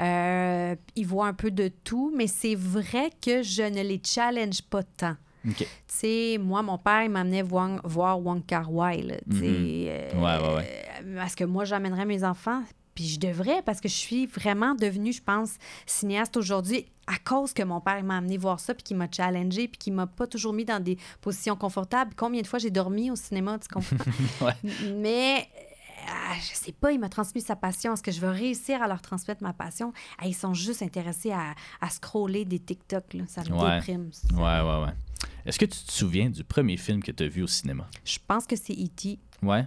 [0.00, 4.62] Euh, ils voient un peu de tout, mais c'est vrai que je ne les challenge
[4.62, 5.16] pas tant.
[5.56, 10.08] Tu sais, moi, mon père, il m'amenait voir, voir Wong Kar Wai, là, tu sais.
[10.16, 10.84] Ouais, ouais,
[11.14, 12.62] Parce que moi, j'emmènerais mes enfants,
[12.96, 15.52] puis je devrais, parce que je suis vraiment devenue, je pense,
[15.86, 19.68] cinéaste aujourd'hui à cause que mon père m'a amené voir ça, puis qu'il m'a challengé,
[19.68, 22.12] puis qu'il m'a pas toujours mis dans des positions confortables.
[22.16, 23.96] Combien de fois j'ai dormi au cinéma, tu comprends?
[24.44, 24.54] Ouais.
[24.96, 25.48] Mais...
[26.08, 27.92] ah, je sais pas, il m'a transmis sa passion.
[27.94, 29.92] Est-ce que je vais réussir à leur transmettre ma passion?
[30.18, 33.14] Ah, ils sont juste intéressés à, à scroller des TikTok.
[33.14, 33.24] Là.
[33.28, 33.76] Ça me Ouais.
[33.76, 34.10] déprime.
[34.34, 34.94] Ouais, ouais, ouais.
[35.44, 37.88] Est-ce que tu te souviens du premier film que tu as vu au cinéma?
[38.04, 39.18] Je pense que c'est E.T.
[39.42, 39.64] Ouais.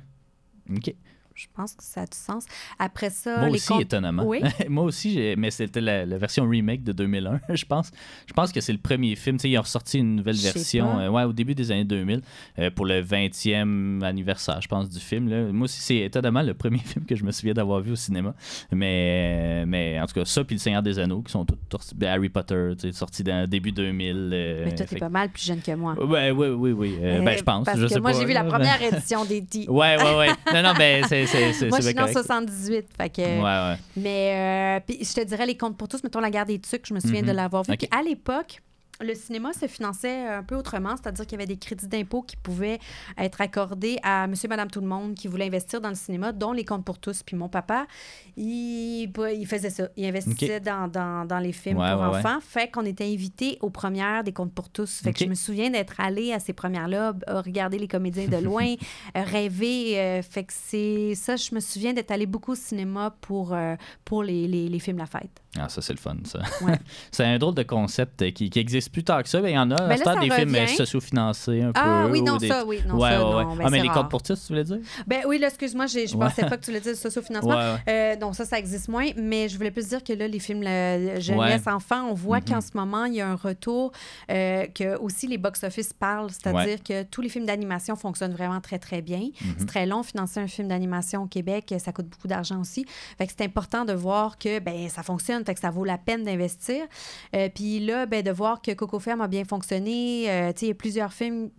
[0.70, 0.94] OK.
[1.40, 2.44] Je pense que ça a du sens.
[2.78, 4.24] Après ça, Moi les aussi, comptes- étonnamment.
[4.26, 4.42] Oui?
[4.70, 7.92] Moi aussi, mais c'était la, la version remake de 2001, je pense.
[8.28, 9.38] Je pense que c'est le premier film.
[9.38, 12.22] Tu sais, ils ont ressorti une nouvelle version euh, ouais, au début des années 2000
[12.60, 15.30] euh, pour le 20e anniversaire, je pense, du film.
[15.30, 15.52] là.
[15.54, 18.34] Moi aussi, c'est étonnamment le premier film que je me souviens d'avoir vu au cinéma.
[18.72, 22.10] Mais, mais en tout cas, ça, puis Le Seigneur des Anneaux, qui sont tous ben,
[22.10, 24.30] Harry Potter, sorti dans début 2000.
[24.34, 25.94] euh, Mais toi, t'es pas mal plus jeune que moi.
[26.04, 26.98] Ouais, oui, oui.
[27.02, 27.66] euh, ben, je pense.
[27.66, 29.70] Parce je que sais moi, j'ai vu la première édition d'E.T.
[29.70, 30.30] Ouais, ouais, ouais.
[30.54, 32.14] Non, non, ben, c'est c'est- Moi, je suis correct.
[32.14, 32.88] 78.
[32.98, 33.78] Fait que, Ouais, ouais.
[33.98, 36.86] Mais euh, puis je te dirais les comptes pour tous, mettons la guerre des tucs,
[36.88, 37.28] je me souviens Mhm.
[37.28, 37.76] de l'avoir vu.
[37.78, 38.62] Puis à l'époque,
[39.02, 42.36] le cinéma se finançait un peu autrement, c'est-à-dire qu'il y avait des crédits d'impôt qui
[42.36, 42.80] pouvaient
[43.18, 46.52] être accordés à monsieur, madame, tout le monde qui voulait investir dans le cinéma, dont
[46.52, 47.24] les comptes pour tous.
[47.24, 47.88] Puis mon papa,
[48.36, 49.88] il, bah, il faisait ça.
[49.96, 52.18] Il investissait dans, dans, dans les films Ouais, pour ouais, ouais.
[52.18, 52.40] enfants.
[52.42, 55.02] Fait qu'on était invités aux premières des comptes pour tous.
[55.02, 58.38] Fait que je me souviens d'être allée à ces premières-là, euh, regarder les comédiens de
[58.38, 58.76] loin,
[59.18, 60.00] euh, rêver.
[60.00, 63.76] euh, fait que c'est ça, je me souviens d'être allée beaucoup au cinéma pour, euh,
[64.06, 65.42] pour les, les, les films La Fête.
[65.58, 66.40] Ah, ça, c'est le fun, ça.
[67.12, 69.40] C'est un drôle de concept qui, qui existe plus tard que ça.
[69.40, 70.76] Il y en a, Ben là, des films euh, revient.
[70.76, 72.12] socio-financés un Ah peu.
[72.12, 72.82] oui, ou non, des- ça, oui.
[72.88, 73.44] Non, ouais, ça, ouais, ouais.
[73.44, 73.98] non, ben, ah, mais les rare.
[74.02, 74.80] comptes pour tous, tu voulais dire?
[75.08, 77.78] Ben oui, là, excuse-moi, je pensais pas que tu voulais dire socio-financement.
[77.88, 80.62] Euh, donc ça, ça existe moins, mais je voulais plus dire que là, les films
[80.64, 81.72] la jeunesse, Ouais.
[81.72, 82.46] enfants, on voit Mhm.
[82.46, 83.92] qu'en ce moment, il y a un retour,
[84.32, 88.80] euh, que aussi les box-office parlent, c'est-à-dire que tous les films d'animation fonctionnent vraiment très,
[88.80, 89.20] très bien.
[89.20, 89.56] Mhm.
[89.60, 92.86] C'est très long, financer un film d'animation au Québec, ça coûte beaucoup d'argent aussi.
[93.18, 95.98] Fait que c'est important de voir que ben, ça fonctionne, fait que ça vaut la
[95.98, 96.86] peine d'investir.
[97.36, 100.72] Euh, Puis là, ben, de voir que Coco Ferme a bien fonctionné, euh, il y
[100.72, 101.50] a plusieurs films,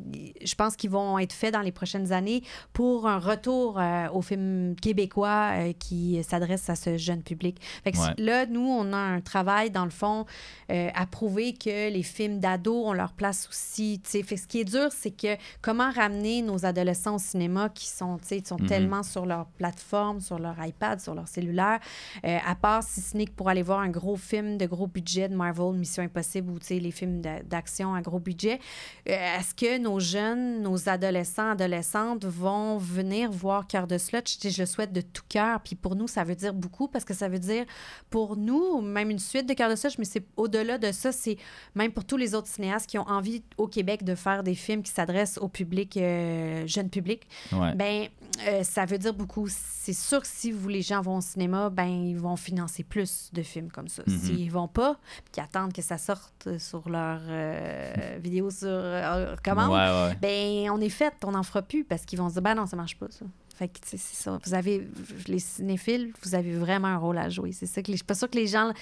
[0.43, 2.43] je pense, qui vont être faits dans les prochaines années
[2.73, 7.59] pour un retour euh, aux films québécois euh, qui s'adressent à ce jeune public.
[7.85, 8.15] Fait que Ouais.
[8.17, 10.25] là, nous, on a un travail, dans le fond,
[10.73, 14.01] euh, à prouver que les films d'ados ont leur place aussi.
[14.03, 17.87] Fait que ce qui est dur, c'est que comment ramener nos adolescents au cinéma qui
[17.89, 18.67] sont, ils sont Mhm.
[18.67, 21.81] tellement sur leur plateforme, sur leur iPad, sur leur cellulaire,
[22.25, 25.29] à part si ce n'est que pour aller voir un gros film de gros budget
[25.29, 28.61] de Marvel, Mission Impossible ou les films d'a- d'action à gros budget.
[29.09, 34.21] Euh, Est-ce que nos jeunes, nos adolescents, adolescentes vont venir voir Cœur de Slot?
[34.43, 35.61] Je, je le souhaite de tout cœur.
[35.61, 37.65] Puis pour nous, ça veut dire beaucoup parce que ça veut dire
[38.11, 41.37] pour nous, même une suite de Cœur de Slot, mais c'est au-delà de ça, c'est
[41.75, 44.83] même pour tous les autres cinéastes qui ont envie au Québec de faire des films
[44.83, 47.27] qui s'adressent au public, euh, jeune public.
[47.53, 47.75] Ouais.
[47.75, 48.09] Ben,
[48.47, 49.49] euh, ça veut dire beaucoup.
[49.49, 53.31] C'est sûr que si vous, les gens vont au cinéma, ben, ils vont financer plus
[53.33, 54.03] de films comme ça.
[54.07, 54.19] Mhm.
[54.19, 59.35] S'ils vont pas, puis qu'ils attendent que ça sorte sur leur euh, vidéo sur euh,
[59.45, 60.17] commande, Ouais, ouais.
[60.21, 62.67] ben, on est fait, on n'en fera plus parce qu'ils vont se dire, ben non,
[62.67, 63.25] ça marche pas, ça.
[63.57, 64.39] Fait que, c'est ça.
[64.45, 64.89] Vous avez,
[65.29, 67.53] les cinéphiles, vous avez vraiment un rôle à jouer.
[67.53, 68.73] C'est ça que les- je suis pas sûre que les gens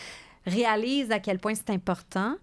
[0.46, 2.36] réalisent à quel point c'est important,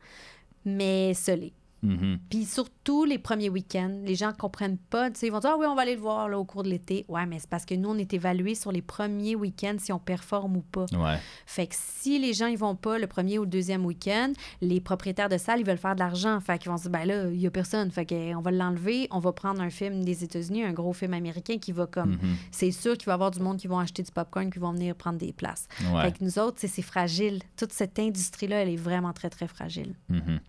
[0.66, 1.54] mais ce l'est.
[1.86, 2.20] Mhm.
[2.30, 5.10] Puis surtout les premiers week-ends, les gens comprennent pas.
[5.22, 7.06] Ils vont dire Ah oui, on va aller le voir là, au cours de l'été.
[7.08, 10.00] Ouais, mais c'est parce que nous, on est évalués sur les premiers week-ends si on
[10.00, 10.86] performe ou pas.
[10.94, 11.18] Ouais.
[11.46, 14.32] Fait que si les gens ils vont pas le premier ou le deuxième week-end,
[14.62, 16.40] les propriétaires de salles ils veulent faire de l'argent.
[16.40, 17.92] Fait qu'ils vont se dire ben là, il y a personne.
[17.92, 21.58] Fait qu'on va l'enlever, on va prendre un film des États-Unis, un gros film américain
[21.58, 22.36] qui va comme Mhm.
[22.52, 24.72] c'est sûr qu'il va y avoir du monde qui vont acheter du popcorn qui vont
[24.72, 25.68] venir prendre des places.
[25.94, 26.02] Ouais.
[26.04, 27.42] Fait que nous autres, c'est fragile.
[27.58, 29.96] Toute cette industrie là, elle est vraiment très très fragile.
[30.10, 30.40] Mhm.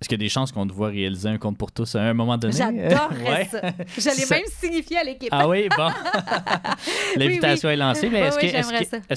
[0.00, 2.02] Est-ce qu'il y a des chances qu'on te voit réaliser un compte pour tous à
[2.02, 2.52] un moment donné?
[2.56, 3.48] J'adorerais Ouais.
[3.50, 3.60] ça.
[3.98, 5.28] Je l'ai Ça- même signifié à l'équipe.
[5.32, 5.88] Ah oui, bon.
[7.16, 8.42] L'invitation Oui, est lancée, mais est-ce oui,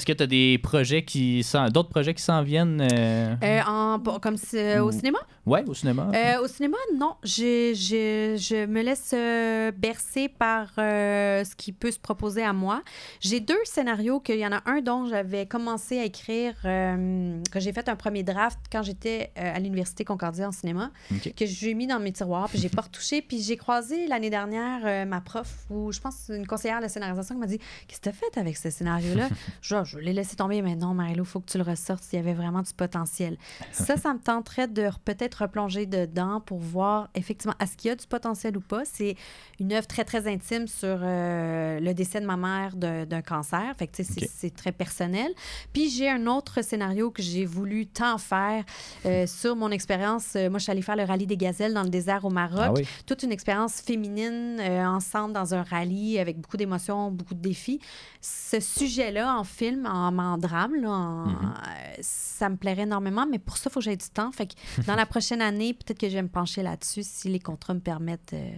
[0.04, 4.00] que tu as des projets qui s'en d'autres projets qui s'en viennent euh, Euh, en-
[4.20, 5.18] comme si- euh, au cinéma?
[5.46, 6.10] Ouais, au cinéma?
[6.14, 7.14] Euh, au cinéma, non.
[7.22, 12.52] J'ai- j'ai- je me laisse euh, bercer par euh, ce qui peut se proposer à
[12.52, 12.82] moi.
[13.20, 17.72] J'ai deux scénarios, qu'il y en a un dont j'avais commencé à écrire, que j'ai
[17.72, 21.34] fait un premier draft quand j'étais à l'Université Concordia en cinéma, OK.
[21.34, 23.22] que j'ai mis dans mes tiroirs, puis j'ai pas retouché.
[23.22, 27.40] Puis j'ai croisé l'année dernière ma prof, ou je pense une conseillère de scénarisation qui
[27.40, 29.28] m'a dit Qu'est-ce que tu as fait avec ce scénario-là?
[29.62, 32.18] Genre, je l'ai laissé tomber, mais non, Marilou, il faut que tu le ressortes s'il
[32.18, 33.36] y avait vraiment du potentiel.
[33.72, 34.98] Ça, ça me tenterait de re-
[35.32, 38.82] peut-être replonger dedans pour voir effectivement est-ce qu'il y a du potentiel ou pas?
[38.84, 39.16] C'est
[39.60, 43.74] une œuvre très, très intime sur euh, le décès de ma mère d'un cancer.
[43.78, 44.28] Fait que, c'est- Ok.
[44.32, 45.32] c'est très personnel.
[45.72, 48.64] Puis j'ai un autre scénario que j'ai voulu tant faire
[49.06, 50.34] euh, sur mon expérience.
[50.36, 52.60] Euh, moi, je suis allée faire le rallye des gazelles dans le désert au Maroc
[52.64, 52.86] Ah oui.
[53.06, 57.80] toute une expérience féminine euh, ensemble dans un rallye avec beaucoup d'émotions, beaucoup de défis.
[58.20, 61.36] Ce sujet-là en film, en, en drame, là, en- Mhm.
[61.42, 64.30] euh, ça me plairait énormément, mais pour ça, il faut que j'aie du temps.
[64.32, 64.54] Fait que
[64.86, 67.80] dans la prochaine année, peut-être que je vais me pencher là-dessus si les contrats me
[67.80, 68.52] permettent euh,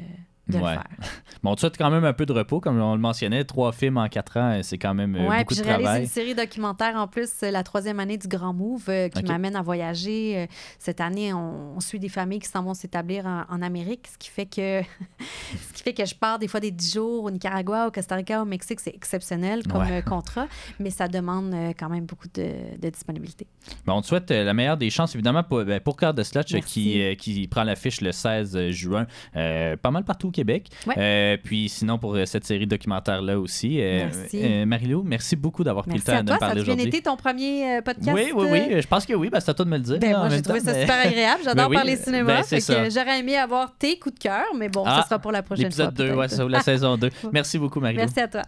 [0.48, 0.60] de Ouais.
[0.62, 0.84] le faire.
[1.42, 3.44] Bon, on te souhaite quand même un peu de repos, comme on le mentionnait.
[3.44, 5.84] Trois films en quatre ans, c'est quand même euh, Ouais, beaucoup puis de je réalise
[5.84, 6.02] travail.
[6.04, 9.54] une série documentaire en plus, euh, la troisième année du Grand Move, euh, qui m'amène
[9.56, 10.48] à voyager.
[10.78, 14.16] Cette année, on, on suit des familles qui s'en vont s'établir en, en Amérique, ce
[14.16, 14.80] qui fait que
[15.68, 18.14] ce qui fait que je pars des fois des 10 jours au Nicaragua, au Costa
[18.14, 18.80] Rica, au Mexique.
[18.80, 20.02] C'est exceptionnel comme Ouais.
[20.02, 20.46] contrat,
[20.80, 23.46] mais ça demande quand même beaucoup de, de disponibilité.
[23.86, 26.54] Bon, on te souhaite la meilleure des chances, évidemment, pour, ben, pour Cœur de Slotch,
[26.62, 30.68] qui, qui prend l'affiche le 16 juin, euh, pas mal partout Québec.
[30.86, 30.94] Ouais.
[30.98, 33.80] Euh, puis sinon, pour euh, cette série documentaire-là aussi.
[33.80, 34.40] euh, Merci.
[34.42, 36.72] euh, Marie-Lou, merci beaucoup d'avoir pris le temps à de me Ça parler a bien
[36.74, 36.88] aujourd'hui.
[36.88, 38.10] été ton premier podcast?
[38.14, 38.82] Oui, oui, oui.
[38.82, 39.30] Je pense que oui.
[39.30, 39.98] Ben, c'est à toi de me le dire.
[39.98, 41.40] Ben, là, moi, j'ai trouvé temps, ça mais- super agréable.
[41.44, 42.42] J'adore Ben oui, parler cinéma.
[42.50, 42.88] ben, ça.
[42.90, 45.70] J'aurais aimé avoir tes coups de cœur, mais bon, Ah, ça sera pour la prochaine
[45.72, 45.84] fois.
[45.86, 46.18] L'épisode 2, peut-être.
[46.18, 47.10] ouais, ça, ou la saison 2.
[47.32, 48.00] Merci beaucoup, Marie-Lou.
[48.00, 48.42] Merci à toi.